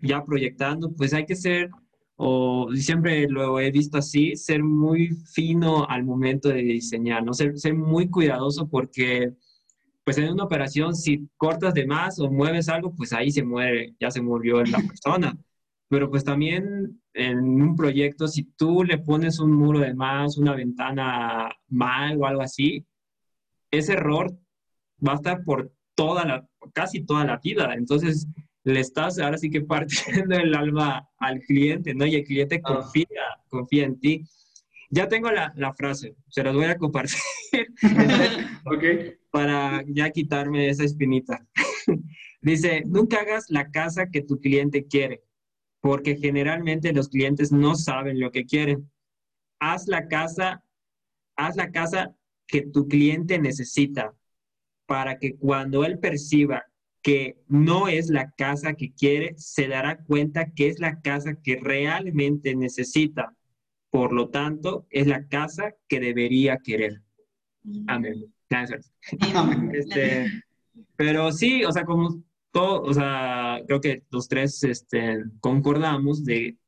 [0.00, 1.70] ya proyectando, pues hay que ser,
[2.16, 7.34] o siempre lo he visto así, ser muy fino al momento de diseñar, ¿no?
[7.34, 9.34] Ser, ser muy cuidadoso porque
[10.06, 13.96] pues en una operación, si cortas de más o mueves algo, pues ahí se muere,
[13.98, 15.36] ya se murió la persona.
[15.88, 20.54] Pero pues también en un proyecto, si tú le pones un muro de más, una
[20.54, 22.86] ventana mal o algo así,
[23.70, 24.32] ese error
[25.06, 27.74] va a estar por toda la, casi toda la vida.
[27.74, 28.28] Entonces,
[28.66, 32.06] le estás ahora sí que partiendo el alma al cliente, ¿no?
[32.06, 33.06] Y el cliente confía,
[33.48, 34.24] confía en ti.
[34.90, 37.18] Ya tengo la, la frase, se las voy a compartir.
[38.64, 38.84] ok
[39.36, 41.46] para ya quitarme esa espinita.
[42.40, 45.24] Dice, nunca hagas la casa que tu cliente quiere,
[45.82, 48.90] porque generalmente los clientes no saben lo que quieren.
[49.60, 50.64] Haz la casa,
[51.36, 54.14] haz la casa que tu cliente necesita,
[54.86, 56.64] para que cuando él perciba
[57.06, 61.54] que no es la casa que quiere, se dará cuenta que es la casa que
[61.54, 63.32] realmente necesita.
[63.90, 67.00] Por lo tanto, es la casa que debería querer.
[67.86, 68.24] Amén.
[69.72, 70.26] Este,
[70.96, 76.58] pero sí, o sea, como todo, o sea, creo que los tres este, concordamos de,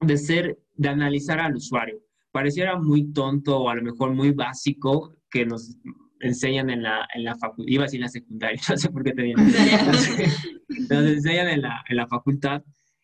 [0.00, 2.00] de ser, de analizar al usuario.
[2.32, 5.76] Pareciera muy tonto o a lo mejor muy básico que nos
[6.20, 9.04] enseñan en la, en la facultad, iba a decir en la secundaria, no sé por
[9.04, 9.40] qué te digo.
[9.40, 12.62] nos enseñan en la, en la facultad,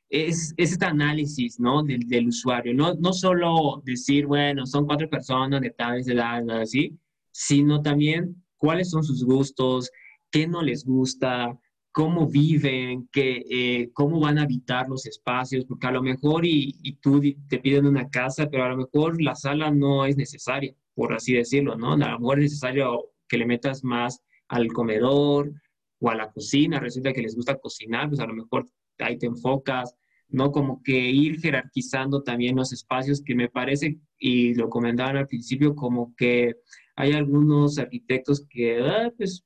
[0.09, 1.83] es, es, este análisis, ¿no?
[1.83, 6.99] Del, del, usuario, no, no solo decir, bueno, son cuatro personas de tal edad, así,
[7.31, 9.91] sino también cuáles son sus gustos,
[10.31, 11.59] qué no les gusta,
[11.93, 16.75] cómo viven, qué, eh, cómo van a habitar los espacios, porque a lo mejor y,
[16.83, 20.75] y, tú te piden una casa, pero a lo mejor la sala no es necesaria,
[20.95, 21.93] por así decirlo, ¿no?
[21.93, 25.53] A lo mejor es necesario que le metas más al comedor
[26.01, 28.67] o a la cocina, resulta que les gusta cocinar, pues a lo mejor
[28.99, 29.95] ahí te enfocas,
[30.29, 30.51] ¿no?
[30.51, 35.75] Como que ir jerarquizando también los espacios que me parece, y lo comentaban al principio,
[35.75, 36.57] como que
[36.97, 39.45] hay algunos arquitectos que ah, pues,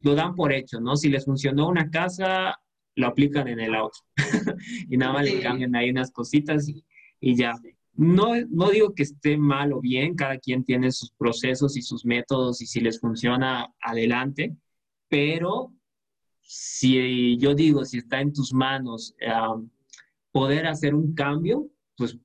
[0.00, 0.96] lo dan por hecho, ¿no?
[0.96, 2.58] Si les funcionó una casa,
[2.96, 3.98] lo aplican en el auto
[4.88, 6.84] y nada más le cambian ahí unas cositas y,
[7.20, 7.54] y ya.
[7.96, 12.04] No, no digo que esté mal o bien, cada quien tiene sus procesos y sus
[12.04, 14.56] métodos y si les funciona, adelante,
[15.08, 15.72] pero
[16.40, 19.14] si yo digo, si está en tus manos
[20.32, 22.18] poder hacer un cambio, pues,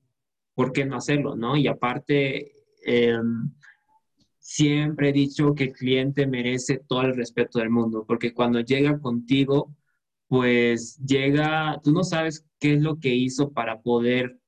[0.54, 1.56] ¿por qué no hacerlo, no?
[1.56, 2.52] Y aparte,
[2.84, 3.52] em,
[4.40, 8.98] siempre he dicho que el cliente merece todo el respeto del mundo, porque cuando llega
[8.98, 9.74] contigo,
[10.26, 14.39] pues llega, tú no sabes qué es lo que hizo para poder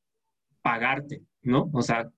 [0.62, 1.70] pagarte, ¿no?
[1.72, 2.10] O sea,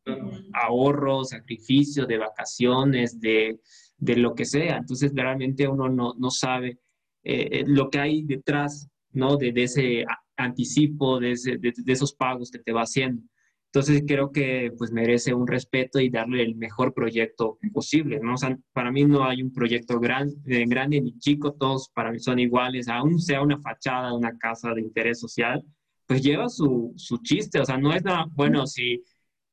[0.53, 3.59] ahorros, sacrificios de vacaciones, de,
[3.97, 4.77] de, lo que sea.
[4.77, 6.79] Entonces, realmente uno no, no sabe
[7.23, 9.37] eh, eh, lo que hay detrás, ¿no?
[9.37, 10.05] De, de ese
[10.37, 13.23] anticipo, de, ese, de, esos pagos que te va haciendo.
[13.73, 18.35] Entonces, creo que pues merece un respeto y darle el mejor proyecto posible, ¿no?
[18.35, 22.13] O sea, para mí no hay un proyecto gran, eh, grande ni chico, todos para
[22.13, 25.65] mí son iguales, aún sea una fachada una casa de interés social,
[26.07, 29.03] pues lleva su, su chiste, o sea, no es nada, bueno, si,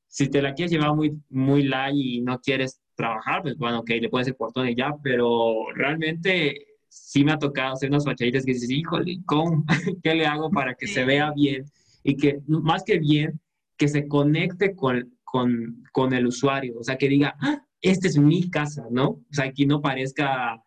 [0.07, 3.89] si te la quieres llevar muy, muy light y no quieres trabajar, pues bueno, ok,
[4.01, 8.45] le puedes hacer portón y ya, pero realmente sí me ha tocado hacer unas fachaditas
[8.45, 9.63] que dices, híjole, ¿cómo?
[10.03, 11.65] ¿Qué le hago para que se vea bien?
[12.03, 13.39] Y que, más que bien,
[13.77, 18.17] que se conecte con, con, con el usuario, o sea, que diga, ah, esta es
[18.17, 19.07] mi casa, ¿no?
[19.09, 20.61] O sea, aquí no parezca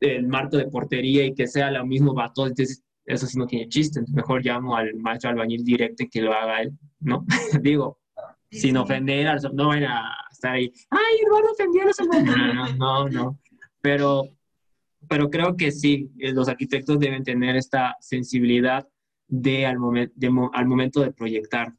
[0.00, 2.50] el marco de portería y que sea lo mismo para todos.
[2.50, 4.00] Entonces, eso sí no tiene chiste.
[4.12, 7.24] mejor llamo al maestro albañil directo y que lo haga él, ¿no?
[7.62, 7.98] Digo,
[8.50, 12.76] sin ofender, no van a estar ahí, ay, Eduardo ofendió a los albañiles.
[12.76, 13.38] No, no,
[13.80, 14.28] Pero,
[15.08, 18.86] pero creo que sí, eh, los arquitectos deben tener esta sensibilidad
[19.28, 19.78] de al,
[20.14, 21.72] de, al momento de proyectar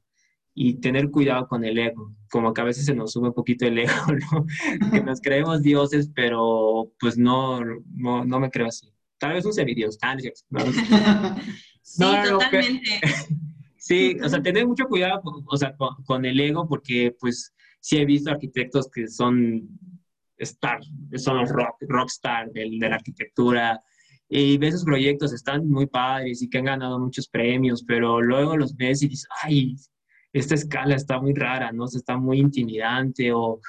[0.53, 3.65] y tener cuidado con el ego, como que a veces se nos sube un poquito
[3.65, 3.93] el ego,
[4.31, 4.91] ¿no?
[4.91, 7.61] que nos creemos dioses, pero pues no,
[7.93, 8.91] no, no me creo así.
[9.21, 9.99] Tal vez un semidios.
[10.01, 10.17] Ah,
[11.83, 12.89] sí, totalmente.
[13.77, 15.75] sí, o sea, tener mucho cuidado o sea,
[16.07, 19.69] con, el ego, porque pues sí he visto arquitectos que son
[20.37, 20.79] star,
[21.17, 23.79] son los rock, rockstar de, de la arquitectura,
[24.27, 28.57] y ves esos proyectos, están muy padres y que han ganado muchos premios, pero luego
[28.57, 29.75] los ves y dices, ay,
[30.33, 31.83] esta escala está muy rara, ¿no?
[31.83, 33.59] O está muy intimidante o,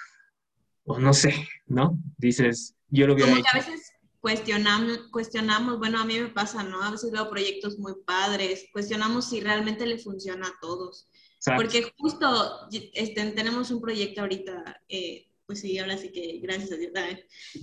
[0.85, 1.35] o, no sé,
[1.67, 1.99] ¿no?
[2.17, 3.92] Dices, yo lo hubiera Como que a veces
[4.23, 6.81] cuestionamos, cuestionamos, bueno, a mí me pasa, ¿no?
[6.81, 11.09] A veces veo proyectos muy padres, cuestionamos si realmente le funciona a todos.
[11.57, 16.77] Porque justo este, tenemos un proyecto ahorita, eh, pues sí, ahora sí que gracias a
[16.77, 16.93] Dios,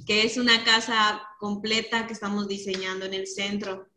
[0.06, 3.88] que es una casa completa que estamos diseñando en el centro.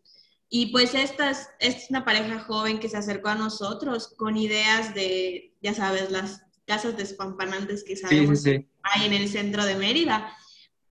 [0.48, 4.94] Y pues esta es, es, una pareja joven que se acercó a nosotros con ideas
[4.94, 10.36] de, ya sabes, las casas despampanantes que sabemos hay en el centro de Mérida.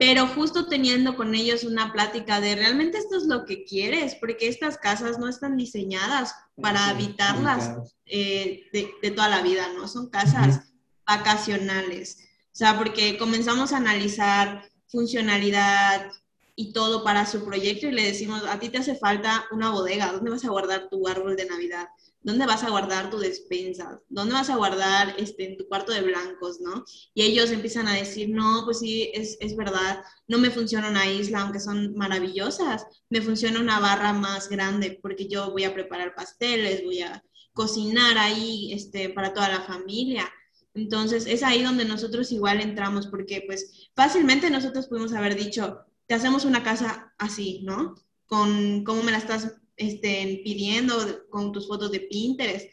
[0.02, 4.48] Pero justo teniendo con ellos una plática de realmente esto es lo que quieres, porque
[4.48, 9.88] estas casas no están diseñadas para habitarlas eh, de, de, toda la vida, ¿no?
[9.88, 10.72] Son casas
[11.06, 12.18] vacacionales.
[12.48, 16.12] O sea, porque comenzamos a analizar funcionalidad,
[16.56, 20.12] y todo para su proyecto y le decimos, a ti te hace falta una bodega,
[20.12, 21.88] ¿dónde vas a guardar tu árbol de Navidad?
[22.24, 24.00] ¿Dónde vas a guardar tu despensa?
[24.08, 26.86] ¿Dónde vas a guardar este, en tu cuarto de blancos, no?
[27.14, 31.10] Y ellos empiezan a decir, no, pues sí, es, es verdad, no me funciona una
[31.12, 36.14] isla, aunque son maravillosas, me funciona una barra más grande, porque yo voy a preparar
[36.14, 40.32] pasteles, voy a cocinar ahí este, para toda la familia.
[40.74, 46.14] Entonces, es ahí donde nosotros igual entramos, porque pues fácilmente nosotros pudimos haber dicho, te
[46.14, 47.96] hacemos una casa así, ¿no?
[48.26, 50.96] Con cómo me la estás este, pidiendo,
[51.30, 52.68] con tus fotos de Pinterest.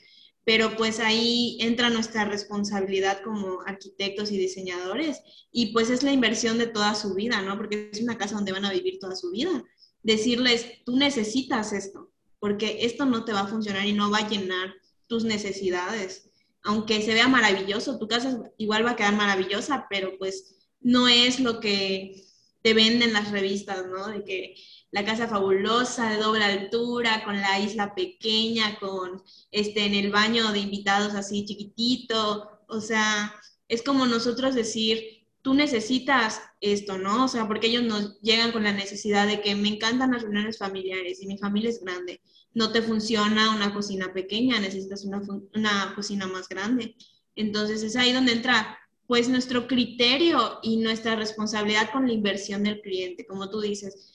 [0.45, 5.21] Pero pues ahí entra nuestra responsabilidad como arquitectos y diseñadores
[5.53, 7.57] y pues es la inversión de toda su vida, ¿no?
[7.57, 9.63] Porque es una casa donde van a vivir toda su vida.
[10.03, 14.29] Decirles, tú necesitas esto, porque esto no te va a funcionar y no va a
[14.29, 14.73] llenar
[15.07, 16.31] tus necesidades.
[16.63, 21.41] Aunque se vea maravilloso, tu casa igual va a quedar maravillosa, pero pues no es
[21.41, 22.25] lo que
[22.63, 24.09] te venden las revistas, ¿no?
[24.09, 24.55] De que
[24.91, 30.53] la casa fabulosa de doble altura, con la isla pequeña, con este en el baño
[30.53, 33.35] de invitados así chiquitito, o sea,
[33.69, 37.25] es como nosotros decir, tú necesitas esto, ¿no?
[37.25, 40.59] O sea, porque ellos nos llegan con la necesidad de que me encantan las reuniones
[40.59, 42.21] familiares y mi familia es grande.
[42.55, 45.23] No te funciona una cocina pequeña, necesitas una,
[45.55, 46.97] una cocina más grande.
[47.37, 52.81] Entonces es ahí donde entra pues nuestro criterio y nuestra responsabilidad con la inversión del
[52.83, 53.27] cliente.
[53.27, 54.08] Como tú dices,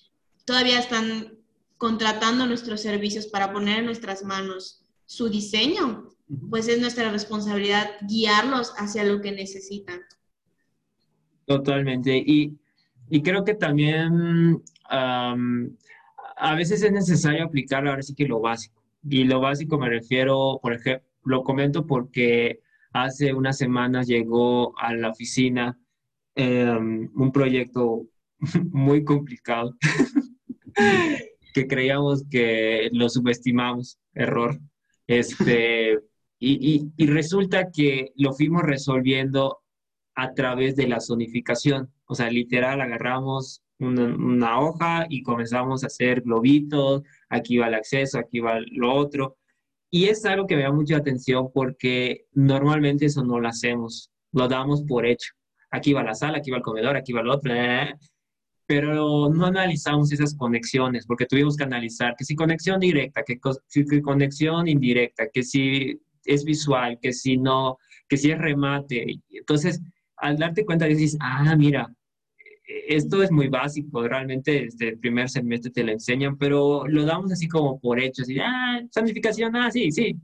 [0.46, 1.38] todavía están
[1.78, 6.10] contratando nuestros servicios para poner en nuestras manos su diseño,
[6.50, 10.02] pues es nuestra responsabilidad guiarlos hacia lo que necesitan.
[11.46, 12.18] Totalmente.
[12.18, 12.58] Y,
[13.10, 18.82] y creo que también a veces es necesario aplicar ahora sí que lo básico.
[19.10, 22.62] Y lo básico me refiero, por ejemplo, lo comento porque
[22.94, 25.78] hace unas semanas llegó a la oficina
[26.36, 28.06] em, un proyecto
[28.72, 29.76] muy complicado
[31.54, 34.60] que creíamos que lo subestimamos, error.
[35.08, 36.00] Este,
[36.40, 39.60] y, y, resulta que lo fuimos resolviendo
[40.16, 41.92] a través de la zonificación.
[42.06, 47.76] O sea, literal, agarramos una, una, hoja y comenzamos a hacer globitos, aquí va el
[47.76, 49.38] acceso, aquí va lo otro.
[49.90, 54.48] Y es algo que me da mucha atención porque normalmente eso no lo hacemos, lo
[54.48, 55.34] damos por hecho.
[55.70, 57.96] Aquí va la sala, aquí va el comedor, aquí va el otro, eh,
[58.66, 64.02] pero no analizamos esas conexiones porque tuvimos que analizar que si conexión directa, que, si
[64.02, 69.20] conexión indirecta, que si es visual, que si no, que si es remate.
[69.30, 69.82] Entonces,
[70.18, 71.94] al darte cuenta dices, ah, mira,
[72.88, 77.32] esto es muy básico, realmente desde el primer semestre te lo enseñan, pero lo damos
[77.32, 80.16] así como por hecho, así, ah, santificación, ah, sí, sí.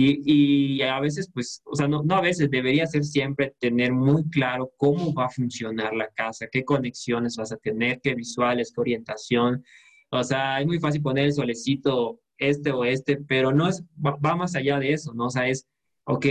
[0.00, 3.92] Y, y a veces, pues, o sea, no, no, a veces, debería ser siempre tener
[3.92, 8.72] muy claro cómo va a funcionar la casa, qué conexiones vas a tener, qué visuales,
[8.72, 9.64] qué orientación.
[10.10, 14.16] O sea, es muy fácil poner el solecito este o este, pero no es, va,
[14.24, 15.26] va más allá de eso, ¿no?
[15.26, 15.66] O sea, es
[16.08, 16.26] ok,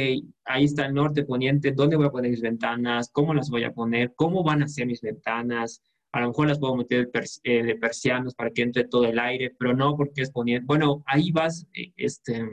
[0.45, 3.11] ahí está el norte, poniente, ¿dónde voy a poner mis ventanas?
[3.11, 4.11] ¿Cómo las voy a poner?
[4.15, 5.83] ¿Cómo van a ser mis ventanas?
[6.11, 7.11] A lo mejor las puedo meter
[7.43, 10.65] eh, de persianos para que entre todo el aire, pero no porque es poniente.
[10.65, 12.43] Bueno, ahí vas eh, este,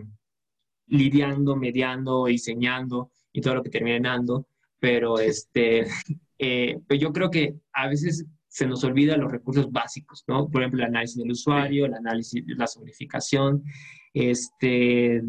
[0.87, 4.47] lidiando, mediando, diseñando y todo lo que termine dando,
[4.79, 5.87] pero este,
[6.39, 10.49] eh, pues yo creo que a veces se nos olvida los recursos básicos, ¿no?
[10.49, 13.65] Por ejemplo, el análisis del usuario, el análisis de la zonificación,
[14.13, 15.21] este,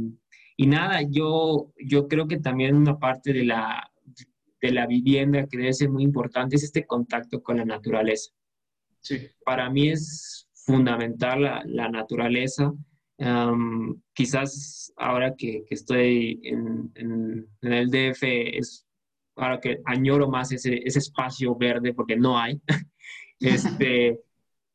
[0.58, 3.92] y nada, yo, yo creo que también una parte de la,
[4.62, 8.32] de la vivienda que debe ser muy importante es este contacto con la naturaleza.
[9.02, 9.28] Sí.
[9.44, 12.74] Para mí es fundamental la, la naturaleza.
[14.14, 18.24] Quizás ahora que, que estoy en, en, en, el DF
[18.58, 18.86] es
[19.36, 22.60] ahora que añoro más ese, ese espacio verde porque no hay.
[23.40, 24.20] este,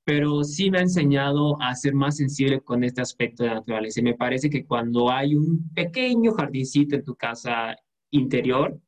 [0.05, 4.01] pero sí me ha enseñado a ser más sensible con este aspecto de la naturaleza.
[4.01, 7.77] Y me parece que cuando hay un pequeño jardincito en tu casa
[8.11, 8.79] interior,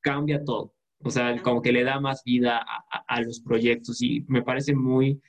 [0.00, 0.74] cambia todo.
[1.00, 4.74] O sea, como que le da más vida a, a los proyectos y me parece
[4.74, 5.20] muy,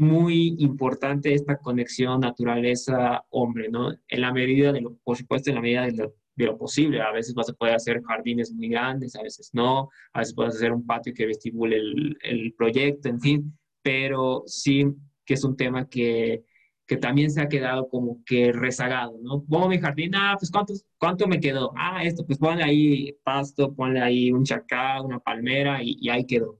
[0.00, 3.92] muy importante esta conexión naturaleza-hombre, ¿no?
[4.08, 7.00] En la medida de lo, por supuesto, en la medida de lo, de lo, posible.
[7.02, 10.56] A veces vas a poder hacer jardines muy grandes, a veces no, a veces puedes
[10.56, 14.86] hacer un patio que vestibule el, el proyecto, en fin pero sí
[15.24, 16.44] que es un tema que,
[16.86, 19.44] que también se ha quedado como que rezagado, ¿no?
[19.44, 21.72] Pongo mi jardín, ah, pues ¿cuánto, ¿cuánto me quedó?
[21.76, 26.26] Ah, esto, pues ponle ahí pasto, ponle ahí un chacá, una palmera y, y ahí
[26.26, 26.58] quedó.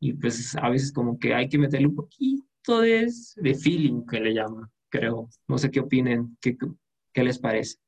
[0.00, 4.20] Y pues a veces como que hay que meterle un poquito de, de feeling que
[4.20, 5.28] le llama, creo.
[5.48, 6.56] No sé qué opinen, qué,
[7.12, 7.78] qué les parece.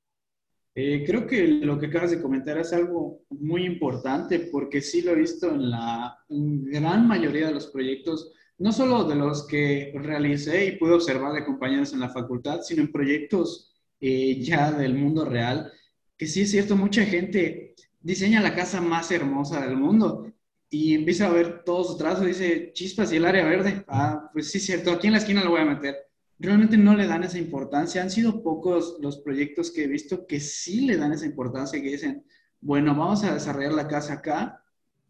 [0.75, 5.13] Eh, creo que lo que acabas de comentar es algo muy importante porque sí lo
[5.13, 10.67] he visto en la gran mayoría de los proyectos no solo de los que realicé
[10.67, 15.25] y pude observar de compañeros en la facultad, sino en proyectos eh, ya del mundo
[15.25, 15.73] real,
[16.17, 20.33] que sí es cierto, mucha gente diseña la casa más hermosa del mundo
[20.75, 24.51] y empieza a ver todo su trazo dice, chispas y el área verde, ah, pues
[24.51, 25.95] sí cierto, aquí en la esquina lo voy a meter.
[26.39, 28.03] Realmente no le dan esa importancia.
[28.03, 31.91] Han sido pocos los proyectos que he visto que sí le dan esa importancia, que
[31.93, 32.25] dicen,
[32.61, 34.65] bueno, vamos a desarrollar la casa acá,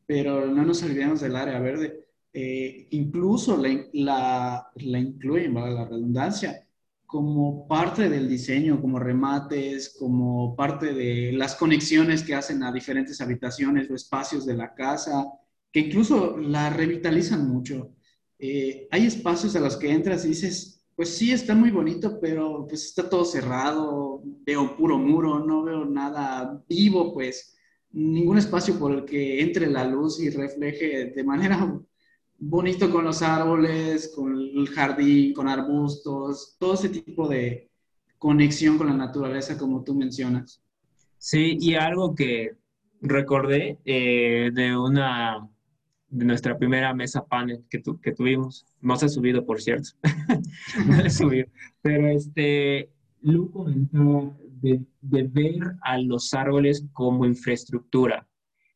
[0.06, 2.04] pero no nos olvidemos del área verde
[2.36, 6.66] eh, incluso la, la, la incluyen, la redundancia,
[7.06, 13.20] como parte del diseño, como remates, como parte de las conexiones que hacen a diferentes
[13.20, 15.24] habitaciones o espacios de la casa,
[15.74, 17.96] que incluso la revitalizan mucho.
[18.38, 22.64] Eh, hay espacios a los que entras y dices, pues sí, está muy bonito, pero
[22.68, 27.56] pues está todo cerrado, veo puro muro, no veo nada vivo, pues
[27.90, 31.76] ningún espacio por el que entre la luz y refleje de manera
[32.38, 37.68] bonito con los árboles, con el jardín, con arbustos, todo ese tipo de
[38.16, 40.62] conexión con la naturaleza como tú mencionas.
[41.18, 42.52] Sí, y algo que
[43.00, 45.50] recordé eh, de una
[46.14, 49.90] de nuestra primera mesa panel que, que tuvimos, no se ha subido por cierto,
[50.86, 51.46] no le subido,
[51.82, 52.90] pero este,
[53.20, 58.28] Lu comentó de, de ver a los árboles como infraestructura,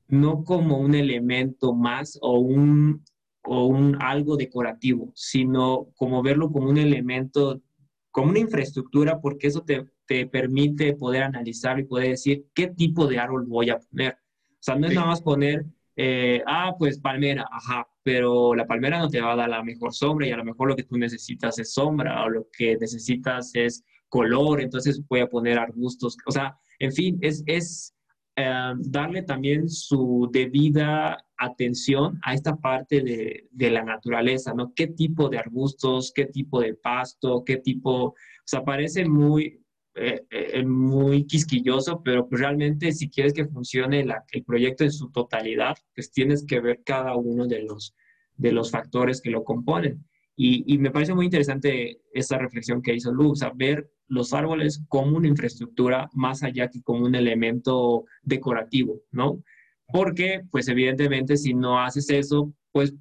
[0.09, 3.05] no como un elemento más o un
[3.45, 7.63] o un algo decorativo, sino como verlo como un elemento,
[8.11, 13.07] como una infraestructura, porque eso te, te permite poder analizar y poder decir qué tipo
[13.07, 14.19] de árbol voy a poner.
[14.51, 15.65] O sea, no es nada más poner,
[16.01, 19.93] eh, ah, pues palmera, ajá, pero la palmera no te va a dar la mejor
[19.93, 23.51] sombra y a lo mejor lo que tú necesitas es sombra o lo que necesitas
[23.55, 27.97] es color, entonces voy a poner arbustos, o sea, en fin, es, es
[28.37, 34.73] eh, darle también su debida atención a esta parte de, de, la naturaleza, ¿no?
[34.77, 39.61] ¿Qué tipo de arbustos, qué tipo de pasto, qué tipo, o sea, parece muy,
[40.01, 44.93] eh, eh, muy quisquilloso, pero pues realmente si quieres que funcione la, el proyecto en
[44.93, 47.95] su totalidad, pues tienes que ver cada uno de los,
[48.37, 50.05] de los factores que lo componen.
[50.37, 54.33] Y, y me parece muy interesante esa reflexión que hizo Luz, o sea, ver los
[54.33, 59.43] árboles como una infraestructura más allá que como un elemento decorativo, ¿no?
[59.89, 62.95] Porque, pues evidentemente, si no haces eso, pues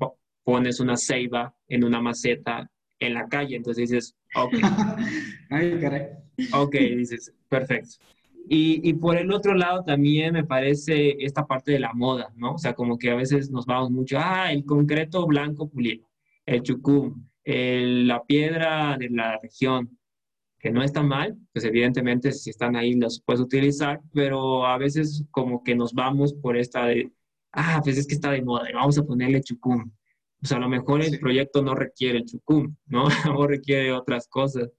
[0.43, 4.54] pones una ceiba en una maceta en la calle, entonces dices, ok.
[5.50, 6.26] Ay, caray.
[6.53, 7.95] Ok, dices, perfecto.
[8.49, 12.53] Y, y, por el otro lado también me parece esta parte de la moda, ¿no?
[12.53, 16.07] O sea, como que a veces nos vamos mucho, ah, el concreto blanco pulido,
[16.45, 19.97] el chucum, la piedra de la región,
[20.59, 25.23] que no está mal, pues evidentemente si están ahí los puedes utilizar, pero a veces
[25.31, 27.11] como que nos vamos por esta de,
[27.51, 29.91] ah, pues es que está de moda, vamos a ponerle chucum.
[30.41, 33.05] O sea, a lo mejor el proyecto no requiere el chucum, ¿no?
[33.35, 34.69] o requiere otras cosas.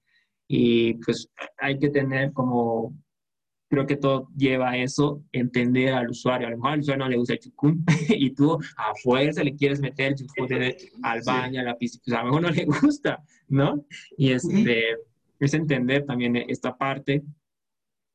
[0.49, 1.28] Y pues
[1.59, 2.96] hay que tener como,
[3.68, 6.46] creo que todo lleva a eso, entender al usuario.
[6.46, 9.55] A lo mejor al usuario no le gusta el chucum y tú a fuerza le
[9.55, 10.49] quieres meter el chucum
[11.03, 13.84] al baño, a la piscina, pues a lo mejor no le gusta, ¿no?
[14.16, 14.96] Y este,
[15.38, 17.22] es entender también esta parte.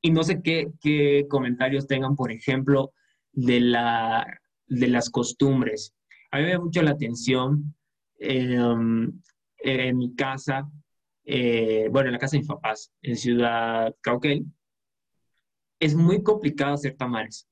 [0.02, 2.92] Y no sé qué, qué comentarios tengan, por ejemplo,
[3.32, 4.26] de, la,
[4.68, 5.94] de las costumbres.
[6.32, 7.76] A mí me da mucho la atención
[8.20, 9.12] em,
[9.60, 10.70] en mi casa,
[11.26, 14.46] eh, bueno, en la casa de mis papás, en Ciudad Cauquel,
[15.80, 17.48] es muy complicado hacer tamales.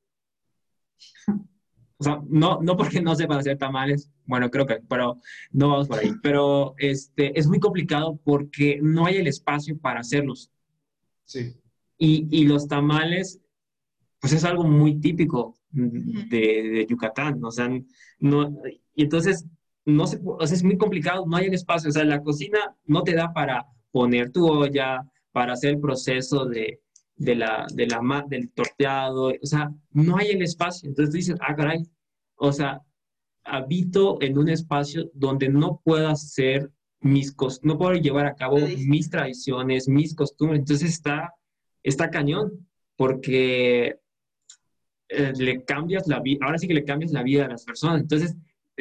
[1.98, 5.20] O sea, no, no porque no sepan hacer tamales, bueno, creo que, pero
[5.52, 6.12] no vamos por ahí.
[6.24, 10.52] Pero este, es muy complicado porque no hay el espacio para hacerlos.
[11.26, 11.56] Sí.
[12.00, 13.40] Y, y los tamales,
[14.20, 17.70] pues es algo muy típico de, de, Yucatán, o sea,
[18.20, 18.62] no,
[18.96, 19.46] y entonces,
[19.86, 22.60] no se, o sea, es muy complicado, no hay el espacio, o sea, la cocina
[22.86, 25.02] no te da para poner tu olla,
[25.32, 26.82] para hacer el proceso de,
[27.16, 30.90] de la, de la, del torteado, o sea, no hay el espacio.
[30.90, 31.84] Entonces dices, ah, caray,
[32.36, 32.82] o sea,
[33.44, 36.72] habito en un espacio donde no puedo hacer
[37.02, 40.60] mis no puedo llevar a cabo mis tradiciones, mis costumbres.
[40.60, 41.34] Entonces está,
[41.84, 44.00] está cañón, porque
[45.10, 48.02] eh, le cambias la vida, ahora sí que le cambias la vida a las personas.
[48.02, 48.36] Entonces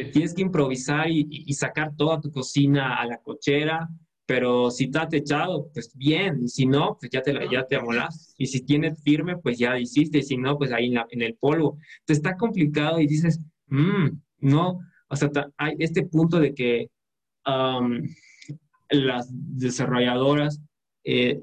[0.06, 3.88] tienes que improvisar y, y sacar toda tu cocina a la cochera,
[4.30, 8.32] pero si está techado, pues bien, y si no, pues ya te, ya te amolás.
[8.38, 11.78] Y si tiene firme, pues ya hiciste, y si no, pues ahí en, el polvo.
[11.98, 14.78] Entonces está complicado y dices, mmm, no,
[15.08, 16.90] o sea, hay este punto de que
[18.90, 20.60] las desarrolladoras,
[21.02, 21.40] eh,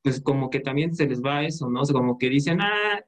[0.00, 1.80] pues como que también se les va eso, ¿no?
[1.80, 3.00] O sea, como que dicen, ah,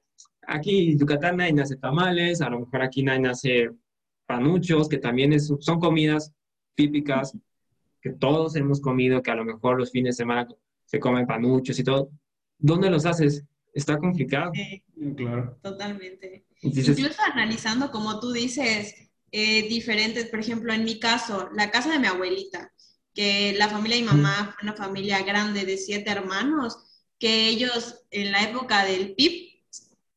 [0.49, 3.71] aquí en Yucatán nadie nace tamales, a lo mejor aquí nadie nace
[4.27, 6.33] panuchos, que también es, son comidas
[6.75, 7.37] típicas
[8.01, 10.47] que todos hemos comido, que a lo mejor los fines de semana
[10.85, 12.11] se comen panuchos y todo.
[12.59, 13.45] ¿Dónde los haces?
[13.73, 14.53] Está complicado.
[14.55, 14.83] Sí,
[15.17, 15.59] claro.
[15.63, 16.47] Totalmente.
[16.63, 18.95] Incluso analizando, como tú dices,
[19.33, 22.73] eh, diferentes, por ejemplo, en mi caso, la casa de mi abuelita,
[23.13, 26.79] que la familia de mi mamá fue una familia grande de siete hermanos,
[27.19, 29.63] que ellos en la época del PIB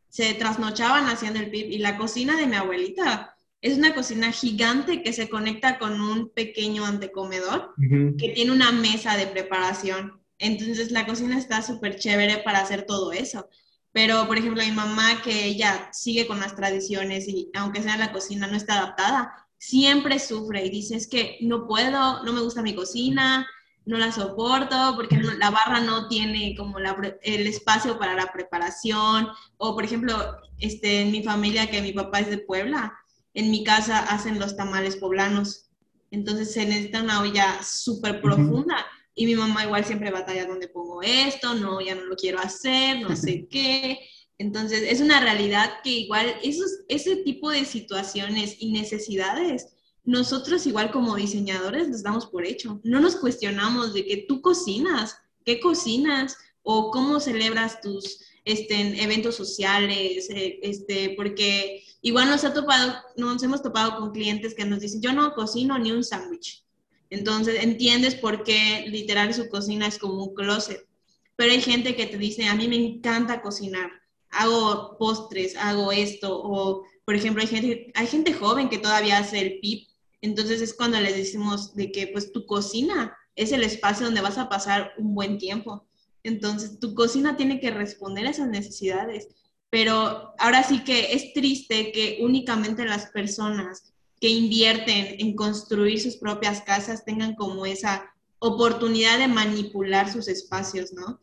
[0.10, 5.04] se trasnochaban haciendo el PIB y la cocina de mi abuelita es una cocina gigante
[5.04, 7.74] que se conecta con un pequeño antecomedor
[8.18, 10.22] que tiene una mesa de preparación.
[10.38, 13.50] Entonces la cocina está súper chévere para hacer todo eso.
[13.92, 18.14] Pero, por ejemplo, mi mamá, que ella sigue con las tradiciones y aunque sea la
[18.14, 22.62] cocina no está adaptada, siempre sufre y dice, es que no puedo, no me gusta
[22.62, 23.46] mi cocina,
[23.86, 29.28] no la soporto porque la barra no tiene como el espacio para la preparación.
[29.58, 32.94] O, por ejemplo, este, en mi familia, que mi papá es de Puebla,
[33.40, 35.70] en mi casa hacen los tamales poblanos.
[36.12, 38.86] Entonces se necesita una olla súper profunda.
[39.16, 43.02] Y mi mamá igual siempre batalla donde pongo esto, no, ya no lo quiero hacer,
[43.02, 44.00] no sé qué.
[44.38, 49.68] Entonces es una realidad que igual esos, ese tipo de situaciones y necesidades,
[50.04, 52.82] nosotros igual como diseñadores les damos por hecho.
[52.84, 59.36] No nos cuestionamos de que tú cocinas, qué cocinas o cómo celebras tus este, eventos
[59.36, 64.80] sociales, eh, este, porque igual nos, ha topado, nos hemos topado con clientes que nos
[64.80, 66.64] dicen, yo no cocino ni un sándwich.
[67.10, 70.88] Entonces entiendes por qué literal su cocina es como un closet.
[71.36, 73.90] Pero hay gente que te dice, a mí me encanta cocinar,
[74.30, 79.40] hago postres, hago esto, o por ejemplo hay gente, hay gente joven que todavía hace
[79.40, 79.90] el PIP,
[80.22, 84.38] entonces es cuando les decimos de que pues tu cocina es el espacio donde vas
[84.38, 85.88] a pasar un buen tiempo.
[86.24, 89.30] Entonces tu cocina tiene que responder a esas necesidades.
[89.70, 96.18] Pero ahora sí que es triste que únicamente las personas que invierten en construir sus
[96.18, 101.20] propias casas tengan como esa oportunidad de manipular sus espacios, ¿no?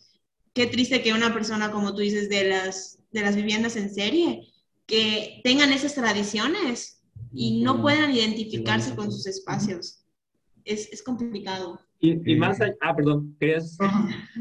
[0.55, 4.49] Qué triste que una persona, como tú dices, de las, de las viviendas en serie,
[4.87, 7.03] que tengan esas tradiciones
[7.35, 10.05] y no puedan identificarse con sus espacios.
[10.65, 11.81] Es, es complicado.
[11.99, 13.79] Y, y, más allá, ah, perdón, ¿querías?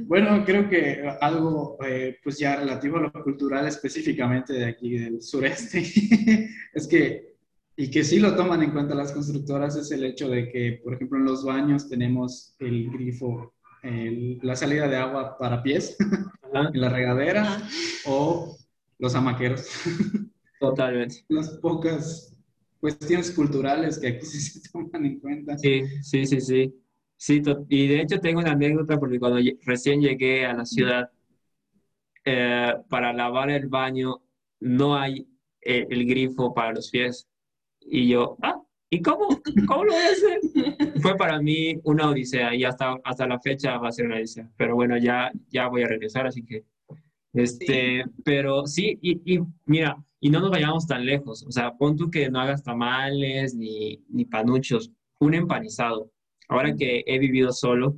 [0.06, 5.22] Bueno, creo que algo, eh, pues ya relativo a lo cultural específicamente de aquí del
[5.22, 5.80] sureste,
[6.74, 7.36] es que
[7.78, 10.94] y que sí lo toman en cuenta las constructoras es el hecho de que, por
[10.94, 13.54] ejemplo, en los baños tenemos el grifo,
[13.84, 15.98] la salida de agua para pies
[16.54, 17.62] en la regadera
[18.06, 18.58] o
[18.98, 19.68] los amaqueros.
[20.60, 21.26] Totalmente.
[21.28, 22.34] Las pocas
[22.80, 25.58] cuestiones culturales que aquí sí se toman en cuenta.
[25.58, 26.74] Sí, sí, sí, sí.
[27.18, 31.10] Sí y de hecho tengo una anécdota porque cuando recién llegué a la ciudad,
[32.26, 34.22] eh, para lavar el baño
[34.60, 35.28] no hay
[35.62, 37.28] eh, el grifo para los pies
[37.82, 39.28] y yo, ah, ¿y cómo?
[39.68, 40.40] ¿Cómo lo voy a hacer?
[41.02, 44.50] Fue para mí una odisea y hasta, hasta la fecha va a ser una odisea.
[44.58, 46.66] Pero bueno, ya, ya voy a regresar, así que...
[47.34, 51.44] Este, pero sí, y, y, mira, y no nos vayamos tan lejos.
[51.44, 56.12] O sea, pon tú que no hagas tamales ni, ni panuchos, un empanizado.
[56.48, 57.98] Ahora que he vivido solo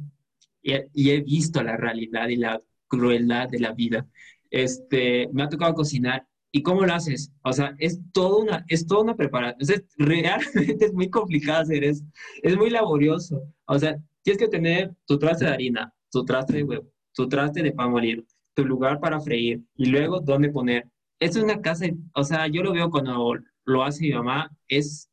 [0.61, 4.07] y, y, he visto la realidad y la crueldad de la vida,
[4.49, 7.31] este, me ha tocado cocinar ¿Y cómo lo haces?
[7.43, 9.57] O sea, es toda una, es toda una preparación.
[9.59, 12.03] Es, realmente es muy complicado hacer eso.
[12.41, 13.43] Es muy laborioso.
[13.65, 17.61] O sea, tienes que tener tu traste de harina, tu traste de huevo, tu traste
[17.61, 18.23] de pan molido,
[18.55, 20.89] tu lugar para freír y luego dónde poner.
[21.19, 23.35] Esto es una casa, o sea, yo lo veo cuando
[23.65, 25.09] lo hace mi mamá, es,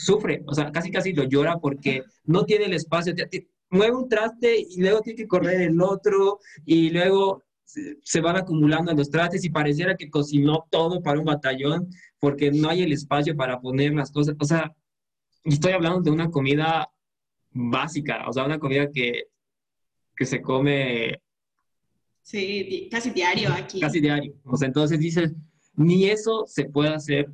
[0.00, 3.14] sufre, o sea, casi casi lo llora porque no tiene el espacio.
[3.68, 8.92] Mueve un traste y luego tiene que correr el otro y luego se van acumulando
[8.94, 11.88] los trastes y pareciera que cocinó todo para un batallón
[12.18, 14.34] porque no hay el espacio para poner las cosas.
[14.40, 14.74] O sea,
[15.44, 16.90] estoy hablando de una comida
[17.50, 19.24] básica, o sea, una comida que,
[20.16, 21.20] que se come...
[22.22, 23.80] Sí, casi diario aquí.
[23.80, 24.34] Casi diario.
[24.44, 25.32] O sea, entonces dices,
[25.74, 27.30] ni eso se puede hacer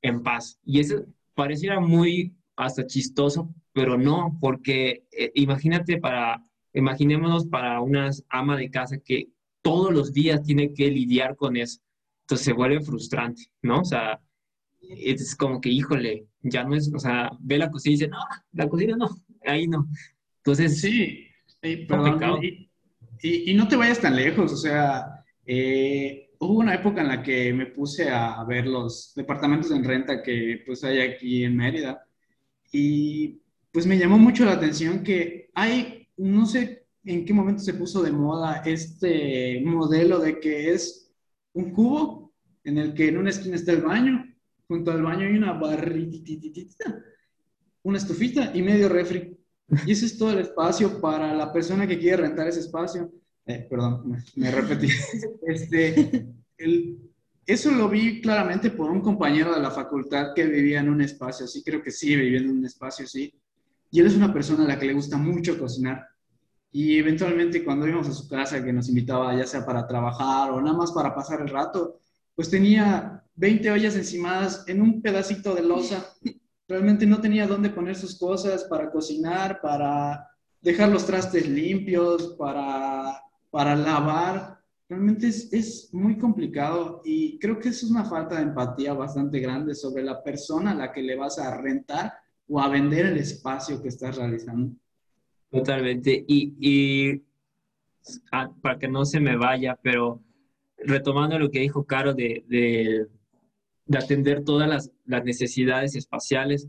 [0.00, 0.58] en paz.
[0.64, 1.04] Y eso
[1.34, 8.70] pareciera muy hasta chistoso, pero no, porque eh, imagínate para, imaginémonos para una ama de
[8.70, 9.28] casa que
[9.62, 11.80] todos los días tiene que lidiar con eso.
[12.22, 13.80] Entonces se vuelve frustrante, ¿no?
[13.80, 14.20] O sea,
[14.80, 18.18] es como que, híjole, ya no es, o sea, ve la cocina y dice, no,
[18.52, 19.08] la cocina no,
[19.44, 19.88] ahí no.
[20.38, 21.26] Entonces, sí,
[21.60, 27.08] perdón, y, y, no te vayas tan lejos, o sea, eh, hubo una época en
[27.08, 31.56] la que me puse a ver los departamentos en renta que pues hay aquí en
[31.56, 32.04] Mérida
[32.72, 33.40] y
[33.70, 38.02] pues me llamó mucho la atención que hay, no sé en qué momento se puso
[38.02, 41.12] de moda este modelo de que es
[41.52, 42.32] un cubo
[42.64, 44.24] en el que en una esquina está el baño,
[44.66, 47.02] junto al baño hay una barritita,
[47.82, 49.36] una estufita y medio refri.
[49.86, 53.10] Y ese es todo el espacio para la persona que quiere rentar ese espacio.
[53.46, 54.88] Eh, perdón, me, repetí.
[55.46, 56.26] Este,
[57.44, 61.46] eso lo vi claramente por un compañero de la facultad que vivía en un espacio
[61.46, 63.34] así, creo que sí, viviendo en un espacio así.
[63.90, 66.06] Y él es una persona a la que le gusta mucho cocinar.
[66.70, 70.60] Y eventualmente cuando íbamos a su casa, que nos invitaba ya sea para trabajar o
[70.62, 72.00] nada más para pasar el rato,
[72.34, 76.06] pues tenía 20 ollas encimadas en un pedacito de losa.
[76.68, 80.28] Realmente no tenía dónde poner sus cosas para cocinar, para
[80.62, 83.20] dejar los trastes limpios, para,
[83.52, 84.58] para lavar.
[84.88, 89.38] Realmente es, es muy complicado y creo que eso es una falta de empatía bastante
[89.38, 92.12] grande sobre la persona a la que le vas a rentar
[92.48, 94.74] o a vender el espacio que estás realizando.
[95.50, 96.24] Totalmente.
[96.26, 97.22] Y, y
[98.32, 100.20] ah, para que no se me vaya, pero
[100.78, 103.06] retomando lo que dijo Caro de, de,
[103.86, 106.68] de atender todas las, las necesidades espaciales,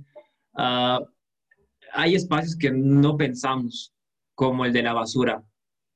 [0.53, 1.03] uh,
[1.93, 3.93] hay espacios que no pensamos,
[4.36, 5.43] como el de la basura.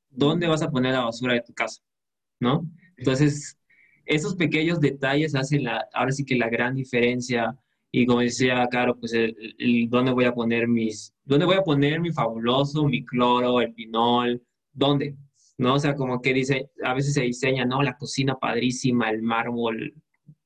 [0.10, 1.82] ¿Dónde vas a poner la basura de tu casa?
[2.40, 2.70] ¿No?
[2.98, 3.58] Entonces,
[4.06, 7.58] esos pequeños detalles hacen la, ahora sí que la gran diferencia
[7.92, 12.00] y como decía Caro, pues el, dónde voy a poner mis, dónde voy a poner
[12.00, 14.42] mi fabuloso, mi cloro, el pinol,
[14.74, 15.16] dónde,
[15.58, 15.76] ¿no?
[15.76, 17.82] O sea, como que dice, a veces se diseña, ¿no?
[17.82, 19.94] La cocina padrísima, el mármol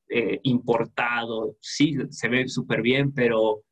[0.10, 3.64] eh, importado, sí, se ve súper bien, pero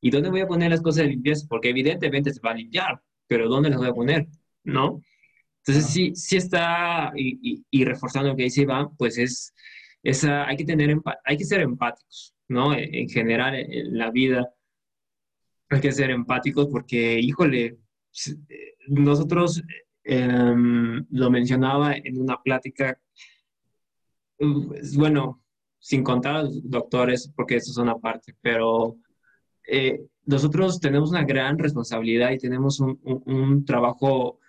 [0.00, 1.46] ¿y dónde voy a poner las cosas de limpieza?
[1.48, 4.26] Porque evidentemente se va a limpiar, pero ¿dónde las voy a poner?
[4.64, 5.00] ¿No?
[5.66, 9.54] Entonces sí, sí está, y, y, reforzando lo que dice Iván, pues es,
[10.02, 10.94] esa, hay, que tener,
[11.24, 12.74] hay que ser empáticos, ¿no?
[12.74, 14.52] En general, en la vida,
[15.70, 17.78] hay que ser empáticos porque, híjole,
[18.88, 19.62] nosotros
[20.02, 23.00] em, lo mencionaba en una plática,
[24.38, 25.42] mm, bueno,
[25.78, 28.96] sin contar a los doctores, porque eso es una parte, pero
[29.66, 34.40] eh, nosotros tenemos una gran responsabilidad y tenemos un, un, trabajo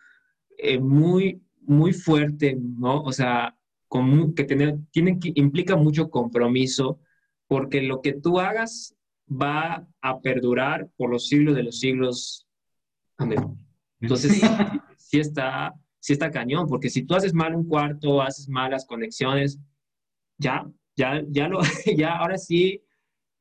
[0.58, 3.02] eh, muy, muy fuerte, ¿no?
[3.02, 7.00] O sea, con, que, tener, tiene que implica mucho compromiso,
[7.48, 8.96] porque lo que tú hagas
[9.30, 12.48] va a perdurar por los siglos de los siglos.
[14.00, 14.42] Entonces,
[14.98, 19.60] sí está, sí está cañón, porque si tú haces mal un cuarto, haces malas conexiones,
[20.38, 21.62] ya, ya, ya lo,
[21.98, 22.84] ya ahora sí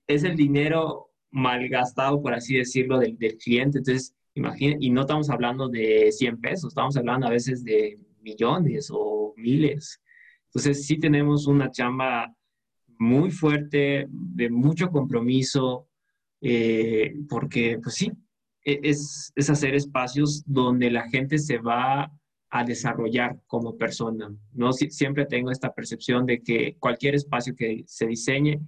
[0.07, 3.79] es el dinero malgastado, por así decirlo, del, del cliente.
[3.79, 8.91] Entonces, imagínate, y no estamos hablando de 100 pesos, estamos hablando a veces de millones
[8.93, 10.01] o miles.
[10.47, 12.35] Entonces, sí tenemos una chamba
[12.99, 15.89] muy fuerte, de mucho compromiso,
[16.41, 18.13] eh, porque, pues sí,
[18.65, 22.13] e, es, es hacer espacios donde la gente se va
[22.51, 24.33] a desarrollar como persona.
[24.53, 24.73] ¿no?
[24.73, 28.61] siempre tengo esta percepción de que cualquier espacio que se diseñe,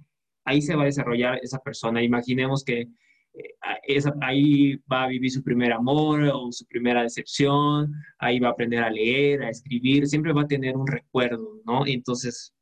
[0.43, 2.03] ahí se va a desarrollar esa persona.
[2.03, 2.89] Imaginemos que
[3.37, 8.51] eh, ahí va a vivir su primer amor o su primera decepción, ahí va a
[8.51, 11.85] aprender a leer, a escribir, siempre va a tener un recuerdo, ¿no?
[11.85, 12.53] entonces,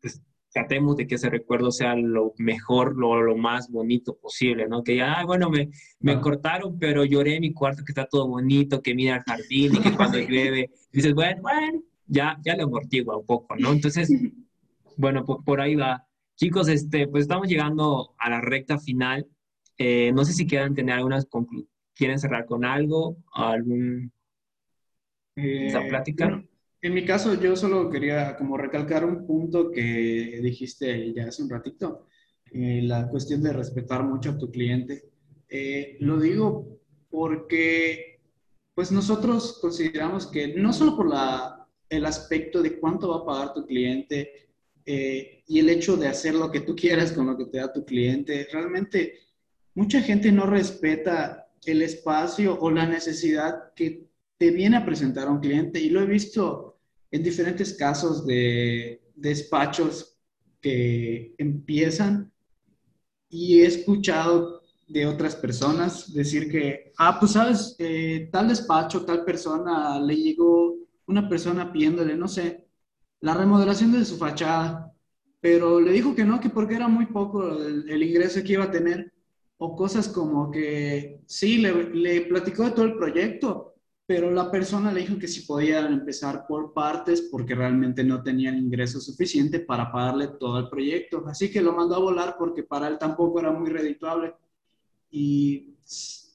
[0.00, 0.22] pues,
[0.52, 4.82] tratemos de que ese recuerdo sea lo mejor, lo, lo más bonito posible, ¿no?
[4.82, 5.70] Que ya, bueno, me,
[6.00, 9.76] me cortaron, pero lloré en mi cuarto que está todo bonito, que mira el jardín
[9.76, 13.72] y que cuando llueve, dices, bueno, bueno, ya, ya lo amortigua un poco, ¿no?
[13.72, 14.10] Entonces,
[14.96, 16.04] bueno, por, por ahí va.
[16.36, 19.26] Chicos, este, pues estamos llegando a la recta final.
[19.78, 21.26] Eh, no sé si quieran tener algunas.
[21.94, 23.16] ¿Quieren cerrar con algo?
[23.32, 24.12] ¿Algún...
[25.36, 26.44] Eh, plática?
[26.82, 31.50] En mi caso, yo solo quería como recalcar un punto que dijiste ya hace un
[31.50, 32.06] ratito,
[32.52, 35.04] eh, la cuestión de respetar mucho a tu cliente.
[36.00, 38.20] Lo digo porque,
[38.74, 43.54] pues nosotros consideramos que no solo por la, el aspecto de cuánto va a pagar
[43.54, 44.48] tu cliente
[44.84, 47.84] y el hecho de hacer lo que tú quieras con lo que te da tu
[47.84, 49.27] cliente, realmente
[49.78, 55.38] mucha gente no respeta el espacio o la necesidad que te viene a presentar un
[55.38, 55.80] cliente.
[55.80, 56.80] Y lo he visto
[57.12, 60.18] en diferentes casos de despachos
[60.60, 62.32] que empiezan
[63.28, 69.24] y he escuchado de otras personas decir que, ah, pues sabes, eh, tal despacho, tal
[69.24, 70.74] persona, le llegó
[71.06, 72.66] una persona pidiéndole, no sé,
[73.20, 74.92] la remodelación de su fachada,
[75.40, 78.72] pero le dijo que no, que porque era muy poco el ingreso que iba a
[78.72, 79.12] tener,
[79.58, 83.74] o cosas como que sí, le, le platicó de todo el proyecto,
[84.06, 88.50] pero la persona le dijo que si podían empezar por partes porque realmente no tenía
[88.50, 91.24] el ingreso suficiente para pagarle todo el proyecto.
[91.26, 94.32] Así que lo mandó a volar porque para él tampoco era muy redituable.
[95.10, 95.74] Y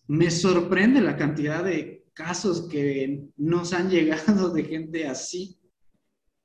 [0.08, 5.58] me sorprende la cantidad de casos que nos han llegado de gente así.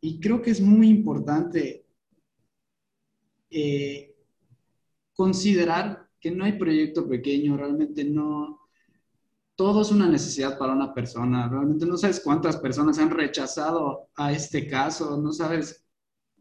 [0.00, 1.84] Y creo que es muy importante
[3.50, 4.16] eh,
[5.12, 8.68] considerar que no hay proyecto pequeño, realmente no,
[9.58, 11.48] todo es una necesidad para una persona.
[11.48, 15.84] Realmente no sabes cuántas personas han rechazado a este caso, no sabes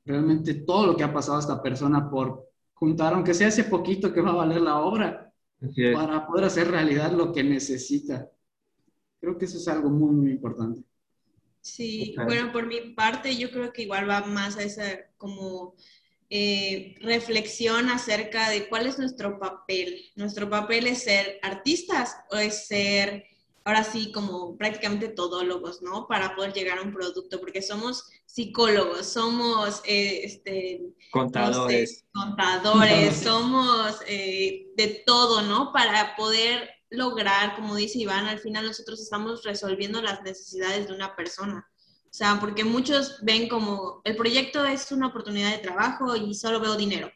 [0.05, 4.13] realmente todo lo que ha pasado a esta persona por juntar, aunque sea ese poquito
[4.13, 5.33] que va a valer la obra,
[5.93, 8.29] para poder hacer realidad lo que necesita.
[9.19, 10.83] Creo que eso es algo muy, muy importante.
[11.59, 14.83] Sí, bueno, por mi parte yo creo que igual va más a esa
[15.17, 15.75] como
[16.29, 20.11] eh, reflexión acerca de cuál es nuestro papel.
[20.15, 23.25] ¿Nuestro papel es ser artistas o es ser,
[23.63, 26.07] ahora sí, como prácticamente todólogos, ¿no?
[26.07, 33.97] Para poder llegar a un producto, porque somos psicólogos, somos eh, este, contadores, contadores somos
[34.05, 35.71] eh, de todo, ¿no?
[35.71, 41.15] Para poder lograr, como dice Iván, al final nosotros estamos resolviendo las necesidades de una
[41.15, 41.67] persona.
[42.17, 46.59] O sea, porque muchos ven como el proyecto es una oportunidad de trabajo y solo
[46.59, 47.11] veo dinero,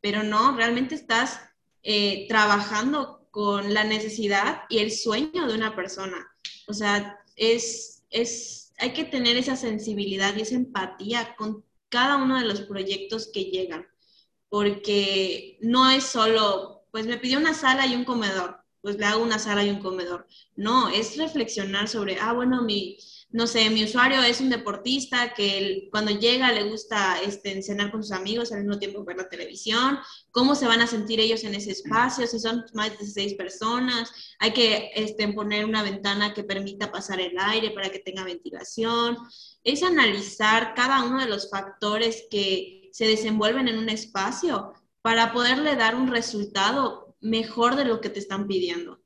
[0.00, 1.38] pero no, realmente estás
[1.82, 6.26] eh, trabajando con la necesidad y el sueño de una persona.
[6.66, 12.38] O sea, es, es, hay que tener esa sensibilidad y esa empatía con cada uno
[12.38, 13.86] de los proyectos que llegan,
[14.48, 19.22] porque no es solo, pues me pidió una sala y un comedor, pues le hago
[19.22, 20.26] una sala y un comedor.
[20.56, 22.96] No, es reflexionar sobre, ah, bueno, mi,
[23.30, 28.02] no sé, mi usuario es un deportista que cuando llega le gusta este, cenar con
[28.02, 29.98] sus amigos al mismo tiempo ver la televisión,
[30.30, 34.10] cómo se van a sentir ellos en ese espacio, si son más de seis personas,
[34.38, 39.18] hay que este, poner una ventana que permita pasar el aire para que tenga ventilación,
[39.62, 44.72] es analizar cada uno de los factores que se desenvuelven en un espacio
[45.02, 48.97] para poderle dar un resultado mejor de lo que te están pidiendo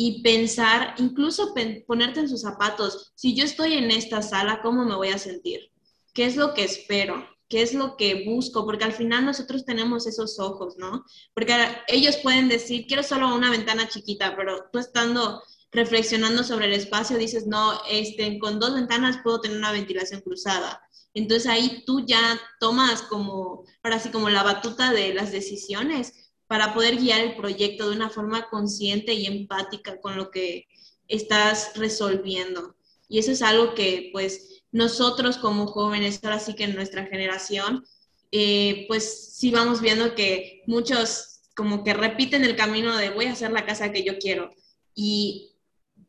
[0.00, 1.52] y pensar, incluso
[1.88, 5.72] ponerte en sus zapatos, si yo estoy en esta sala, ¿cómo me voy a sentir?
[6.14, 7.26] ¿Qué es lo que espero?
[7.48, 11.02] qué es lo que busco, porque al final nosotros tenemos esos ojos, ¿no?
[11.32, 15.42] Porque ellos pueden decir, quiero solo una ventana chiquita, pero tú estando
[15.72, 20.82] reflexionando sobre el espacio dices, no, este, con dos ventanas puedo tener una ventilación cruzada.
[21.14, 26.74] Entonces ahí tú ya tomas como, ahora sí, como la batuta de las decisiones para
[26.74, 30.66] poder guiar el proyecto de una forma consciente y empática con lo que
[31.06, 32.74] estás resolviendo.
[33.08, 37.84] Y eso es algo que pues nosotros como jóvenes, ahora sí que en nuestra generación,
[38.32, 43.32] eh, pues sí vamos viendo que muchos como que repiten el camino de voy a
[43.32, 44.50] hacer la casa que yo quiero.
[44.94, 45.52] Y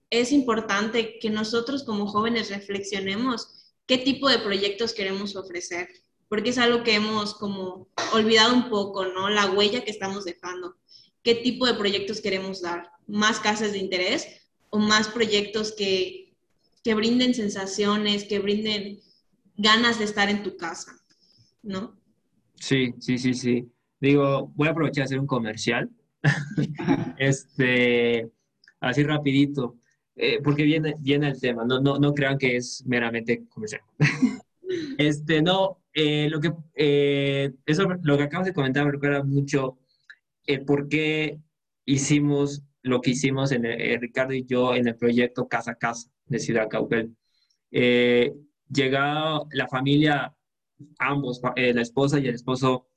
[0.09, 5.87] es importante que nosotros como jóvenes reflexionemos qué tipo de proyectos queremos ofrecer,
[6.29, 9.29] porque es algo que hemos como olvidado un poco, ¿no?
[9.29, 10.77] La huella que estamos dejando.
[11.23, 12.91] ¿Qué tipo de proyectos queremos dar?
[13.07, 14.27] ¿Más casas de interés
[14.69, 16.35] o más proyectos que,
[16.83, 18.99] que brinden sensaciones, que brinden
[19.57, 20.93] ganas de estar en tu casa,
[21.63, 21.99] ¿no?
[22.55, 23.67] Sí, sí, sí, sí.
[23.99, 25.89] Digo, voy a aprovechar de hacer un comercial.
[27.17, 28.29] este,
[28.79, 29.77] así rapidito.
[30.15, 33.81] Eh, porque viene, viene el tema, no, no, no crean que es meramente comercial.
[34.97, 39.79] este, no, eh, lo que, eh, eso, lo que acabas de comentar me recuerda mucho
[40.45, 41.39] el por qué
[41.85, 43.63] hicimos lo que hicimos en
[43.99, 47.15] Ricardo y yo en el proyecto Casa a Casa de Ciudad Cauquel.
[48.71, 50.33] llegado la familia,
[50.97, 52.87] ambos, la esposa y el esposo,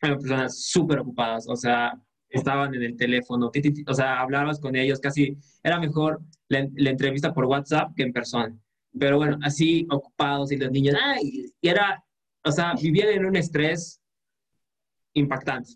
[0.00, 2.00] eran personas súper ocupadas, o sea,
[2.32, 3.50] estaban en el teléfono,
[3.86, 8.56] o sea, hablabas con ellos, casi era mejor la, entrevista por WhatsApp que en persona.
[8.98, 12.04] Pero bueno, así ocupados y los niños, ay, y era,
[12.44, 14.00] o sea, vivían en un estrés
[15.14, 15.74] impactante.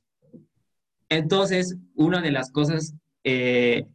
[1.08, 3.86] Entonces, una de las cosas eh,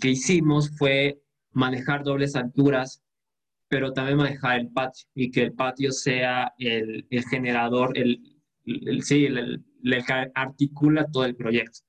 [0.00, 1.20] que hicimos fue
[1.52, 3.02] manejar dobles alturas,
[3.68, 8.20] pero también manejar el patio y que el patio sea el, el generador, el,
[8.64, 11.80] el sí, el, el, que articula todo el proyecto.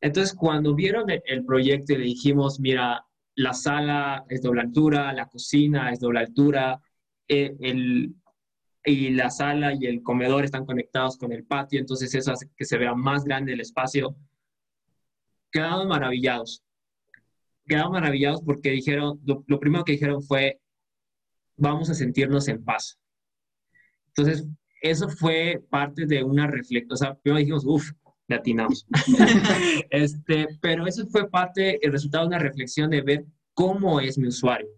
[0.00, 5.26] Entonces, cuando vieron el, proyecto y le dijimos, mira, la sala es doble altura, la
[5.26, 6.80] cocina es doble altura,
[7.28, 8.14] eh, el,
[8.86, 12.64] y la sala y el comedor están conectados con el patio, entonces eso hace que
[12.64, 14.16] se vea más grande el espacio.
[15.50, 16.62] Quedamos maravillados.
[17.66, 20.60] Quedamos maravillados porque dijeron, lo, lo primero que dijeron fue,
[21.56, 22.98] vamos a sentirnos en paz.
[24.08, 24.46] Entonces,
[24.80, 26.92] eso fue parte de una reflexión.
[26.92, 27.90] O sea, primero dijimos, uff,
[28.28, 28.86] latinamos.
[29.90, 34.28] este, pero eso fue parte, el resultado de una reflexión de ver cómo es mi
[34.28, 34.68] usuario,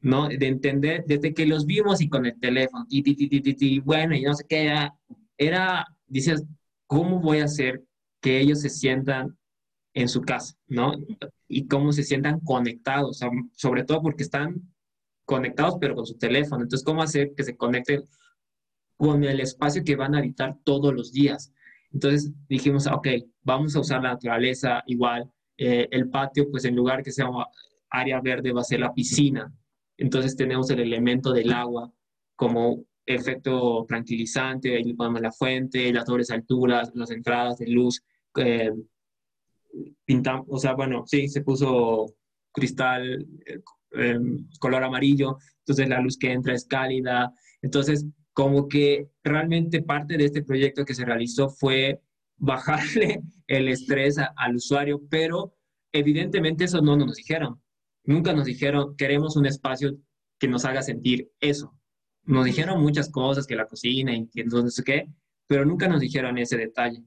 [0.00, 0.28] ¿no?
[0.28, 4.44] De entender, desde que los vimos y con el teléfono, y, bueno, y no sé
[4.48, 4.94] qué, era,
[5.36, 6.44] era, dices,
[6.86, 7.82] ¿cómo voy a hacer
[8.20, 9.36] que ellos se sientan
[9.94, 10.92] en su casa, ¿no?
[11.48, 13.20] Y cómo se sientan conectados,
[13.52, 14.62] sobre todo porque están
[15.24, 16.62] conectados, pero con su teléfono.
[16.62, 18.02] Entonces, ¿cómo hacer que se conecten
[18.96, 21.52] con el espacio que van a habitar todos los días?
[21.92, 23.08] Entonces dijimos, ok,
[23.42, 25.30] vamos a usar la naturaleza igual.
[25.56, 27.28] Eh, el patio, pues en lugar que sea
[27.90, 29.52] área verde, va a ser la piscina.
[29.98, 31.92] Entonces tenemos el elemento del agua
[32.34, 38.02] como efecto tranquilizante, ahí ponemos la fuente, las dobles alturas, las entradas de luz.
[38.36, 38.70] Eh,
[40.04, 42.14] pintamos, o sea, bueno, sí, se puso
[42.52, 43.26] cristal
[43.96, 44.18] eh,
[44.60, 47.32] color amarillo, entonces la luz que entra es cálida.
[47.62, 52.00] Entonces, como que realmente parte de este proyecto que se realizó fue
[52.36, 55.54] bajarle el estrés al usuario, pero
[55.92, 57.60] evidentemente eso no nos dijeron.
[58.08, 59.98] Nunca nos dijeron, queremos un espacio
[60.38, 61.78] que nos haga sentir eso.
[62.24, 65.10] Nos dijeron muchas cosas, que la cocina y que no qué,
[65.46, 67.02] pero nunca nos dijeron ese detalle.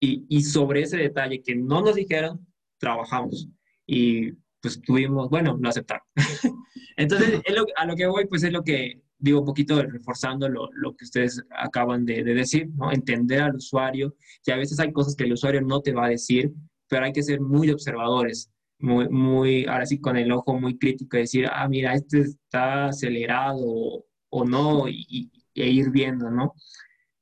[0.00, 2.44] Y, sobre ese detalle que no nos dijeron,
[2.78, 3.48] trabajamos.
[3.86, 6.04] Y pues tuvimos, bueno, lo aceptaron.
[6.96, 7.40] Entonces,
[7.76, 11.04] a lo que voy, pues es lo que digo, un poquito reforzando lo, lo que
[11.04, 12.90] ustedes acaban de, de, decir, ¿no?
[12.90, 16.08] Entender al usuario, que a veces hay cosas que el usuario no te va a
[16.08, 16.52] decir,
[16.88, 18.50] pero hay que ser muy observadores,
[18.82, 24.04] muy, muy, ahora sí con el ojo muy crítico, decir, ah, mira, este está acelerado
[24.28, 26.54] o, no, y, e ir viendo, ¿no?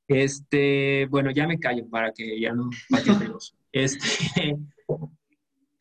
[0.07, 2.69] Este, bueno, ya me callo para que ya no
[3.71, 4.57] Este,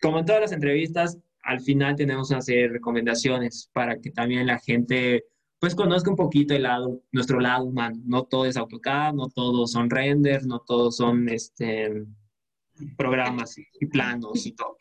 [0.01, 4.47] como en todas las entrevistas, al final tenemos una serie de recomendaciones para que también
[4.47, 5.25] la gente
[5.59, 8.01] pues conozca un poquito el lado, nuestro lado humano.
[8.05, 12.07] No todo es AutoCAD, no todos son renders, no todos son este,
[12.97, 14.80] programas y planos y todo.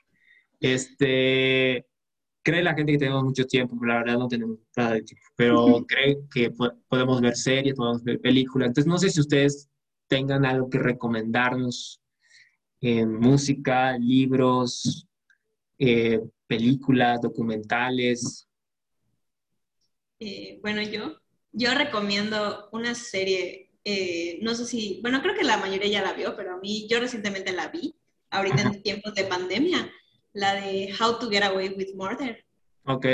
[0.60, 1.86] Este,
[2.43, 5.26] cree la gente que tenemos mucho tiempo, pero la verdad no tenemos nada de tiempo,
[5.36, 6.51] pero cree que
[6.88, 8.68] podemos ver series, podemos ver películas.
[8.68, 9.70] Entonces, no sé si ustedes
[10.07, 12.01] tengan algo que recomendarnos
[12.82, 15.07] en música, libros,
[15.78, 18.45] eh, películas, documentales,
[20.22, 21.16] eh, bueno, yo,
[21.53, 26.14] yo recomiendo una serie eh, no sé si, bueno, creo que la mayoría ya la
[26.14, 27.95] vio, pero a mí, yo recientemente la vi,
[28.30, 29.91] ahorita en tiempos de pandemia,
[30.34, 32.43] la de How to Get Away with Murder.
[32.86, 33.05] Ok.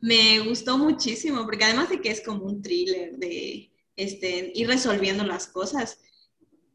[0.00, 5.24] Me gustó muchísimo, porque además de que es como un thriller de este, ir resolviendo
[5.24, 5.98] las cosas,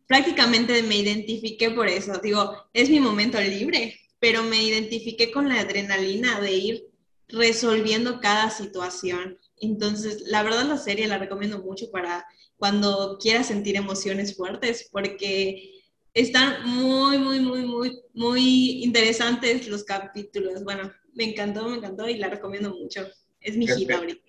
[0.07, 2.19] prácticamente me identifiqué por eso.
[2.21, 6.87] Digo, es mi momento libre, pero me identifiqué con la adrenalina de ir
[7.27, 9.37] resolviendo cada situación.
[9.57, 12.25] Entonces, la verdad la serie la recomiendo mucho para
[12.57, 15.80] cuando quieras sentir emociones fuertes, porque
[16.13, 20.63] están muy, muy, muy, muy, muy interesantes los capítulos.
[20.63, 23.07] Bueno, me encantó, me encantó y la recomiendo mucho.
[23.39, 24.21] Es mi hijita ahorita.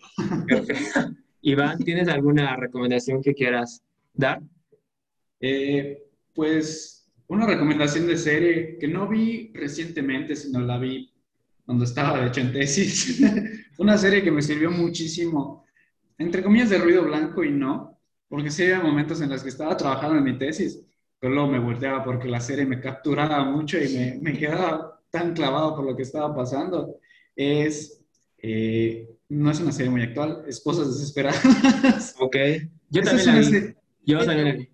[1.42, 3.82] Iván, ¿tienes alguna recomendación que quieras
[4.14, 4.40] dar?
[5.40, 6.02] Eh,
[6.32, 11.12] pues una recomendación de serie que no vi recientemente, sino la vi
[11.66, 13.20] cuando estaba de hecho en tesis.
[13.78, 15.64] una serie que me sirvió muchísimo,
[16.18, 19.76] entre comillas de ruido blanco y no, porque sí había momentos en los que estaba
[19.76, 20.84] trabajando en mi tesis,
[21.22, 25.34] pero luego me volteaba porque la serie me capturaba mucho y me, me quedaba tan
[25.34, 26.98] clavado por lo que estaba pasando.
[27.36, 28.02] Es,
[28.38, 32.16] eh, no es una serie muy actual, Esposas Desesperadas.
[32.18, 32.36] Ok,
[32.90, 33.74] yo también la vi.
[34.04, 34.68] Yo también la vi.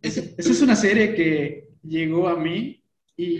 [0.00, 2.82] Esa es una serie que llegó a mí
[3.14, 3.38] y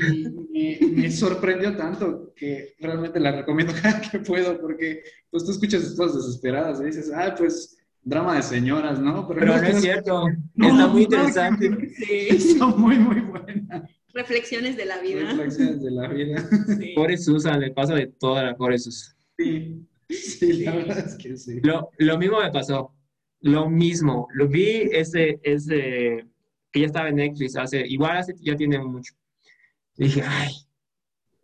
[0.93, 6.27] me, sorprendió tanto que realmente la recomiendo cada que puedo porque pues tú escuchas Esposas
[6.27, 9.27] Desesperadas y dices, ah, pues drama de señoras, ¿no?
[9.29, 10.27] Pero, no, es cierto,
[10.57, 11.89] está muy interesante.
[11.97, 12.29] Sí.
[12.31, 13.89] Está muy, muy buena.
[14.13, 15.31] Reflexiones de la vida.
[15.31, 16.49] Reflexiones de la vida.
[16.79, 16.93] Sí.
[16.95, 19.15] Pobre Susan, le pasa de toda la pobre Susan.
[19.39, 19.87] Sí.
[20.09, 21.61] sí, la verdad es que sí.
[21.63, 22.95] Lo, lo mismo me pasó,
[23.41, 24.29] lo mismo.
[24.35, 26.27] Lo vi ese, ese,
[26.73, 29.15] que ya estaba en Netflix hace, igual hace, ya tiene mucho.
[29.97, 30.53] dije, ay,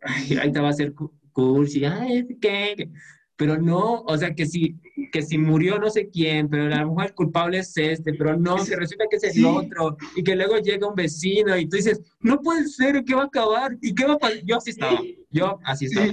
[0.01, 0.93] ay, ahí te va a hacer
[1.31, 2.89] cursi, ay, ¿qué?
[3.37, 4.75] Pero no, o sea, que si,
[5.11, 8.35] que si murió no sé quién, pero a lo mejor el culpable es este, pero
[8.35, 11.77] no, que resulta que es el otro, y que luego llega un vecino y tú
[11.77, 13.77] dices, no puede ser, ¿qué va a acabar?
[13.79, 14.39] ¿Y qué va a pasar?
[14.43, 16.07] Yo así estaba, yo así estaba.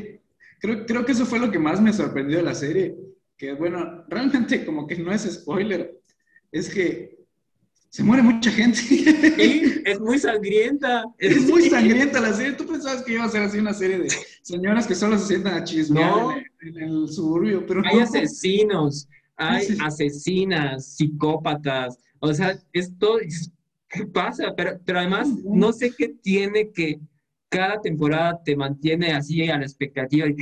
[0.60, 2.94] Creo, creo que eso fue lo que más me sorprendió de la serie,
[3.38, 5.98] que bueno, realmente como que no es spoiler,
[6.52, 7.13] es que
[7.94, 8.76] se muere mucha gente.
[8.78, 11.04] Sí, es muy sangrienta.
[11.16, 12.54] Es muy sangrienta la serie.
[12.54, 14.08] Tú pensabas que iba a ser así una serie de
[14.42, 16.32] señoras que solo se sientan a chismear No.
[16.32, 18.02] en, el, en el suburbio, pero Hay no.
[18.02, 19.78] asesinos, hay Sí.
[19.80, 23.18] asesinas, psicópatas, o sea, esto,
[23.88, 24.52] ¿qué pasa?
[24.56, 26.98] Pero, pero además, no sé qué tiene que
[27.48, 30.34] cada temporada te mantiene así a la expectativa y,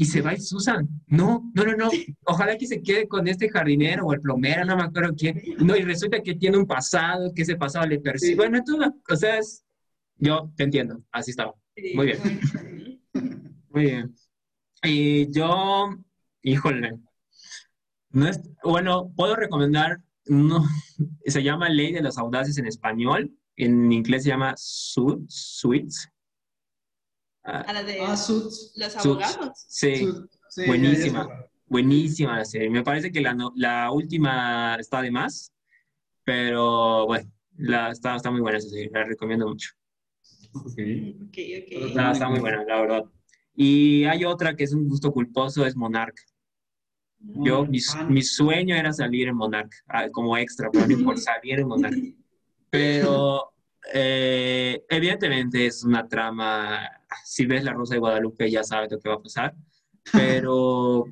[0.00, 0.88] y se va y Susan.
[1.08, 1.90] No, no, no, no.
[2.24, 5.42] Ojalá que se quede con este jardinero o el plomero, no me acuerdo quién.
[5.58, 8.32] No, y resulta que tiene un pasado, que ese pasado le persigue.
[8.32, 8.36] Sí.
[8.36, 9.62] Bueno, entonces, o sea, es-
[10.16, 11.54] yo te entiendo, así estaba.
[11.94, 12.18] Muy bien.
[13.68, 14.14] Muy bien.
[14.82, 15.94] Y yo,
[16.42, 16.98] híjole,
[18.10, 20.64] no es, bueno, puedo recomendar, uno,
[21.26, 26.08] se llama Ley de los Audaces en español, en inglés se llama Su- Suits.
[27.52, 28.72] Ah, A la de Ah, Suits.
[28.76, 29.06] los Suits.
[29.06, 29.64] abogados.
[29.68, 30.38] sí, Suits.
[30.48, 31.28] Sí, buenísima.
[31.66, 32.70] buenísima la serie.
[32.70, 35.52] Me parece que la, la última está de más,
[36.24, 39.70] pero bueno, la, está, está muy buena esa serie, la recomiendo mucho.
[40.54, 40.64] Ok.
[40.64, 41.86] Ok, ok.
[41.86, 43.04] Está, está muy buena, la verdad.
[43.54, 46.16] Y hay otra que es un gusto culposo, es Monarch.
[47.18, 50.80] Yo, mi, Ah, mi sueño era salir en Monarch, ah, como extra, por
[51.18, 51.98] salir en Monarch.
[52.70, 53.52] Pero
[53.92, 56.80] eh, evidentemente es una trama,
[57.24, 59.54] si ves La Rosa de Guadalupe ya sabes lo que va a pasar,
[60.12, 61.04] pero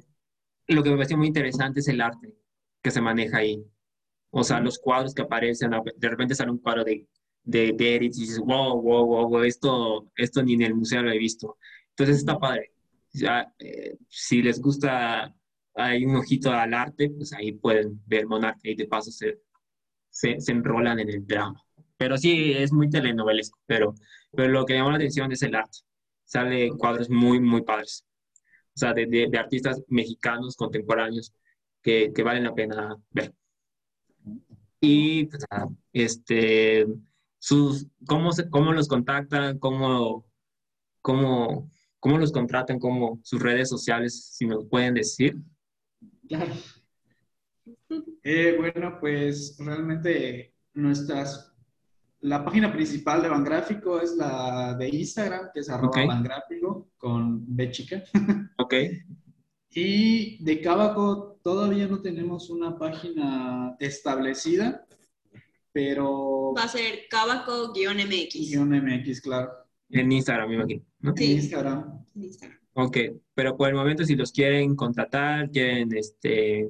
[0.69, 2.35] lo que me pareció muy interesante es el arte
[2.83, 3.65] que se maneja ahí.
[4.31, 7.07] O sea, los cuadros que aparecen, de repente sale un cuadro de,
[7.43, 11.11] de, de Eritz y dices, wow, wow, wow, esto, esto ni en el museo lo
[11.11, 11.59] he visto.
[11.91, 12.73] Entonces está padre.
[13.13, 15.35] Ya, eh, si les gusta,
[15.75, 19.41] hay un ojito al arte, pues ahí pueden ver Monarca y de paso se,
[20.11, 21.63] se, se enrolan en el drama.
[21.97, 23.95] Pero sí, es muy telenovelesco, pero,
[24.33, 25.79] pero lo que llama la atención es el arte.
[26.29, 28.05] Sale cuadros muy, muy padres.
[28.75, 31.33] O sea, de, de, artistas mexicanos contemporáneos
[31.83, 33.35] que, que valen la pena ver.
[34.79, 35.45] Y pues,
[35.95, 36.87] este,
[37.39, 40.27] sus, cómo, se, cómo los contactan, cómo,
[41.01, 45.35] cómo, cómo los contratan, cómo sus redes sociales, si lo pueden decir.
[46.29, 46.53] Claro.
[48.23, 51.55] Eh, bueno, pues realmente nuestras,
[52.21, 56.07] la página principal de Bangráfico es la de Instagram, que es arroba Ok.
[56.07, 58.03] Bangráfico con B chica.
[58.59, 58.75] ¿Ok?
[59.71, 64.87] Y de Cábaco todavía no tenemos una página establecida,
[65.73, 68.35] pero Va a ser Cabaco-MX.
[68.51, 69.51] guion MX, claro.
[69.91, 70.83] En Instagram, me imagino.
[71.01, 71.11] ¿no?
[71.11, 71.33] En Sí.
[71.33, 72.05] Instagram.
[72.15, 72.59] en Instagram.
[72.75, 72.97] Ok,
[73.35, 76.69] pero por el momento si los quieren contratar, quieren este,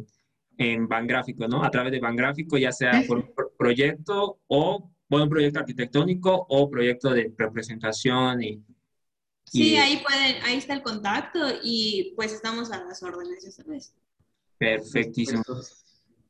[0.57, 1.63] en Bangráfico, ¿no?
[1.63, 6.71] A través de Bangráfico, ya sea por, por, proyecto o, bueno, un proyecto arquitectónico o
[6.71, 8.63] proyecto de representación y...
[9.45, 13.95] Sí, ahí pueden, ahí está el contacto y pues estamos a las órdenes, ya sabes.
[14.59, 15.43] Perfectísimo.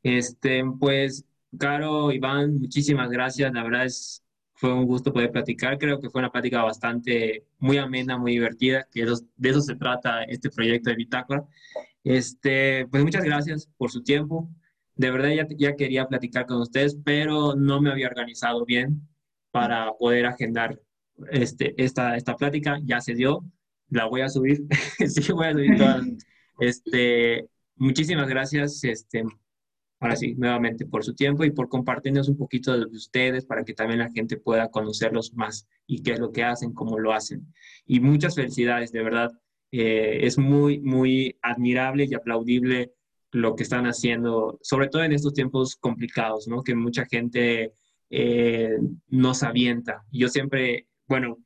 [0.03, 1.25] Este, pues,
[1.57, 3.51] Caro, Iván, muchísimas gracias.
[3.51, 4.23] La verdad es,
[4.53, 5.77] fue un gusto poder platicar.
[5.77, 10.23] Creo que fue una plática bastante, muy amena, muy divertida, que de eso se trata
[10.23, 11.45] este proyecto de Bitácora.
[12.03, 14.49] Este, pues muchas gracias por su tiempo.
[14.99, 19.07] De verdad ya, ya quería platicar con ustedes, pero no me había organizado bien
[19.49, 20.77] para poder agendar
[21.31, 22.81] este, esta, esta plática.
[22.83, 23.45] Ya se dio,
[23.87, 24.65] la voy a subir.
[25.07, 26.05] sí, voy a subir todas.
[26.61, 27.47] Este,
[27.77, 29.23] muchísimas gracias, este,
[30.01, 33.73] ahora sí, nuevamente por su tiempo y por compartirnos un poquito de ustedes para que
[33.73, 37.53] también la gente pueda conocerlos más y qué es lo que hacen, cómo lo hacen.
[37.85, 39.31] Y muchas felicidades, de verdad.
[39.71, 42.91] Eh, es muy, muy admirable y aplaudible
[43.31, 46.63] lo que están haciendo, sobre todo en estos tiempos complicados, ¿no?
[46.63, 47.73] Que mucha gente
[48.09, 48.77] eh,
[49.07, 50.03] nos avienta.
[50.11, 51.37] Yo siempre, bueno,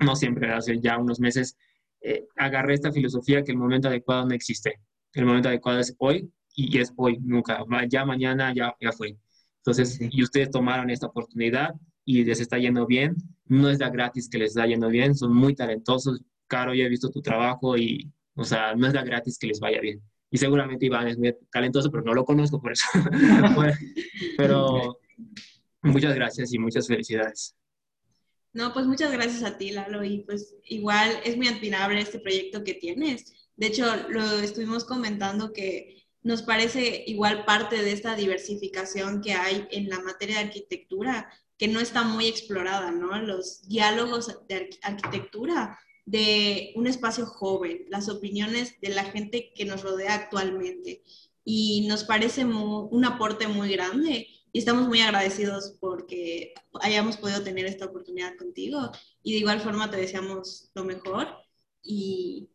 [0.00, 1.56] no siempre, hace ya unos meses,
[2.00, 4.80] eh, agarré esta filosofía que el momento adecuado no existe.
[5.14, 7.64] El momento adecuado es hoy y es hoy, nunca.
[7.88, 9.16] Ya mañana ya, ya fue.
[9.58, 11.70] Entonces, y ustedes tomaron esta oportunidad
[12.04, 13.14] y les está yendo bien.
[13.46, 16.20] No es la gratis que les está yendo bien, son muy talentosos.
[16.48, 19.60] Caro, ya he visto tu trabajo y, o sea, no es la gratis que les
[19.60, 20.02] vaya bien.
[20.32, 22.86] Y seguramente Iván es muy talentoso, pero no lo conozco por eso.
[24.38, 24.98] pero
[25.82, 27.54] muchas gracias y muchas felicidades.
[28.54, 30.02] No, pues muchas gracias a ti, Lalo.
[30.02, 33.34] Y pues igual es muy admirable este proyecto que tienes.
[33.56, 39.68] De hecho, lo estuvimos comentando que nos parece igual parte de esta diversificación que hay
[39.70, 43.20] en la materia de arquitectura, que no está muy explorada, ¿no?
[43.20, 49.82] Los diálogos de arquitectura de un espacio joven, las opiniones de la gente que nos
[49.82, 51.02] rodea actualmente.
[51.44, 57.66] Y nos parece un aporte muy grande y estamos muy agradecidos porque hayamos podido tener
[57.66, 58.92] esta oportunidad contigo.
[59.22, 61.28] Y de igual forma te deseamos lo mejor.
[61.82, 62.48] Y,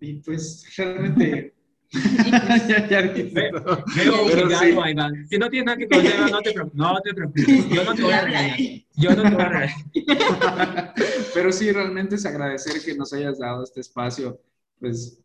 [0.00, 1.54] y pues realmente
[1.92, 3.86] ya, ya Veo
[5.28, 6.78] Si no tienes nada que contar, no te preocupes.
[6.78, 7.68] No te preocupes.
[7.68, 8.58] Yo no te voy a regañar.
[8.96, 10.94] Yo no te voy a regañar.
[11.34, 14.40] Pero sí, realmente es agradecer que nos hayas dado este espacio,
[14.78, 15.20] pues,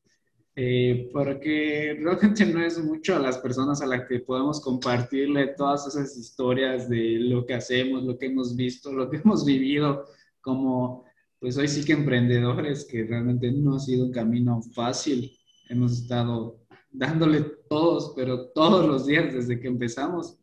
[0.55, 5.85] eh, porque realmente no es mucho a las personas a las que podemos compartirle todas
[5.87, 10.05] esas historias de lo que hacemos, lo que hemos visto, lo que hemos vivido
[10.41, 11.05] como,
[11.39, 15.31] pues hoy sí que emprendedores, que realmente no ha sido un camino fácil
[15.69, 16.59] hemos estado
[16.91, 20.37] dándole todos, pero todos los días desde que empezamos.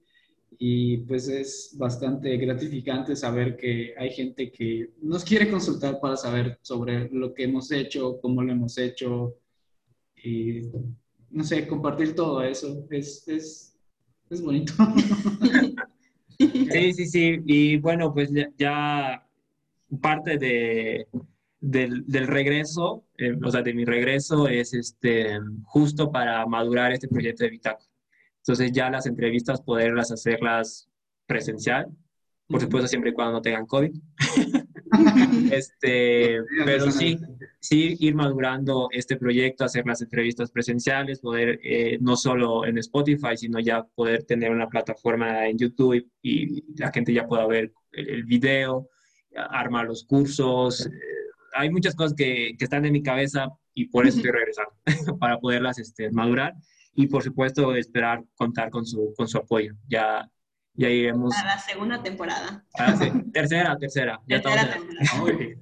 [0.59, 6.59] Y pues es bastante gratificante saber que hay gente que nos quiere consultar para saber
[6.63, 9.35] sobre lo que hemos hecho, cómo lo hemos hecho.
[10.23, 10.63] Y
[11.31, 13.77] no sé, compartir todo eso es, es,
[14.31, 14.73] es bonito.
[16.39, 17.41] Sí, sí, sí.
[17.47, 19.27] Y bueno, pues ya
[20.01, 21.07] parte de,
[21.61, 27.07] del, del regreso, eh, o sea, de mi regreso es este, justo para madurar este
[27.07, 27.89] proyecto de Bitácora.
[28.39, 30.89] Entonces ya las entrevistas poderlas hacerlas
[31.27, 31.87] presencial,
[32.49, 33.93] por supuesto siempre y cuando no tengan COVID.
[35.53, 37.17] este, pero sí,
[37.61, 43.37] sí ir madurando este proyecto, hacer las entrevistas presenciales, poder eh, no solo en Spotify,
[43.37, 48.09] sino ya poder tener una plataforma en YouTube y, la gente ya pueda ver el,
[48.09, 48.89] el video,
[49.35, 50.91] armar los cursos,
[51.55, 54.73] hay muchas cosas que, que, están en mi cabeza y por eso estoy regresando,
[55.19, 56.55] para poderlas este, madurar
[56.95, 59.75] y por supuesto esperar contar con su, con su apoyo.
[59.89, 60.29] Ya,
[60.75, 61.35] ya iremos.
[61.37, 62.65] A la segunda temporada.
[62.75, 62.99] A
[63.33, 64.21] tercera, tercera.
[64.27, 65.57] Ya tercera temporada.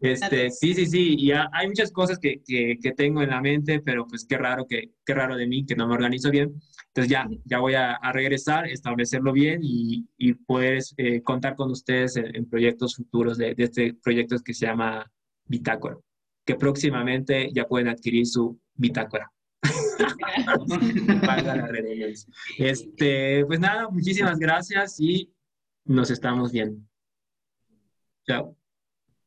[0.00, 3.80] Este, sí, sí, sí, y hay muchas cosas que, que, que, tengo en la mente,
[3.80, 6.54] pero pues qué raro, que, qué raro de mí que no me organizo bien.
[6.86, 11.70] Entonces ya, ya voy a, a regresar, establecerlo bien y, y poder eh, contar con
[11.70, 15.04] ustedes en, en proyectos futuros de, de, este proyecto que se llama
[15.50, 15.98] bitácora,
[16.46, 19.30] que próximamente ya pueden adquirir su bitácora.
[22.58, 25.30] este, pues nada, muchísimas gracias y
[25.84, 26.80] nos estamos viendo.
[28.26, 28.59] Chao.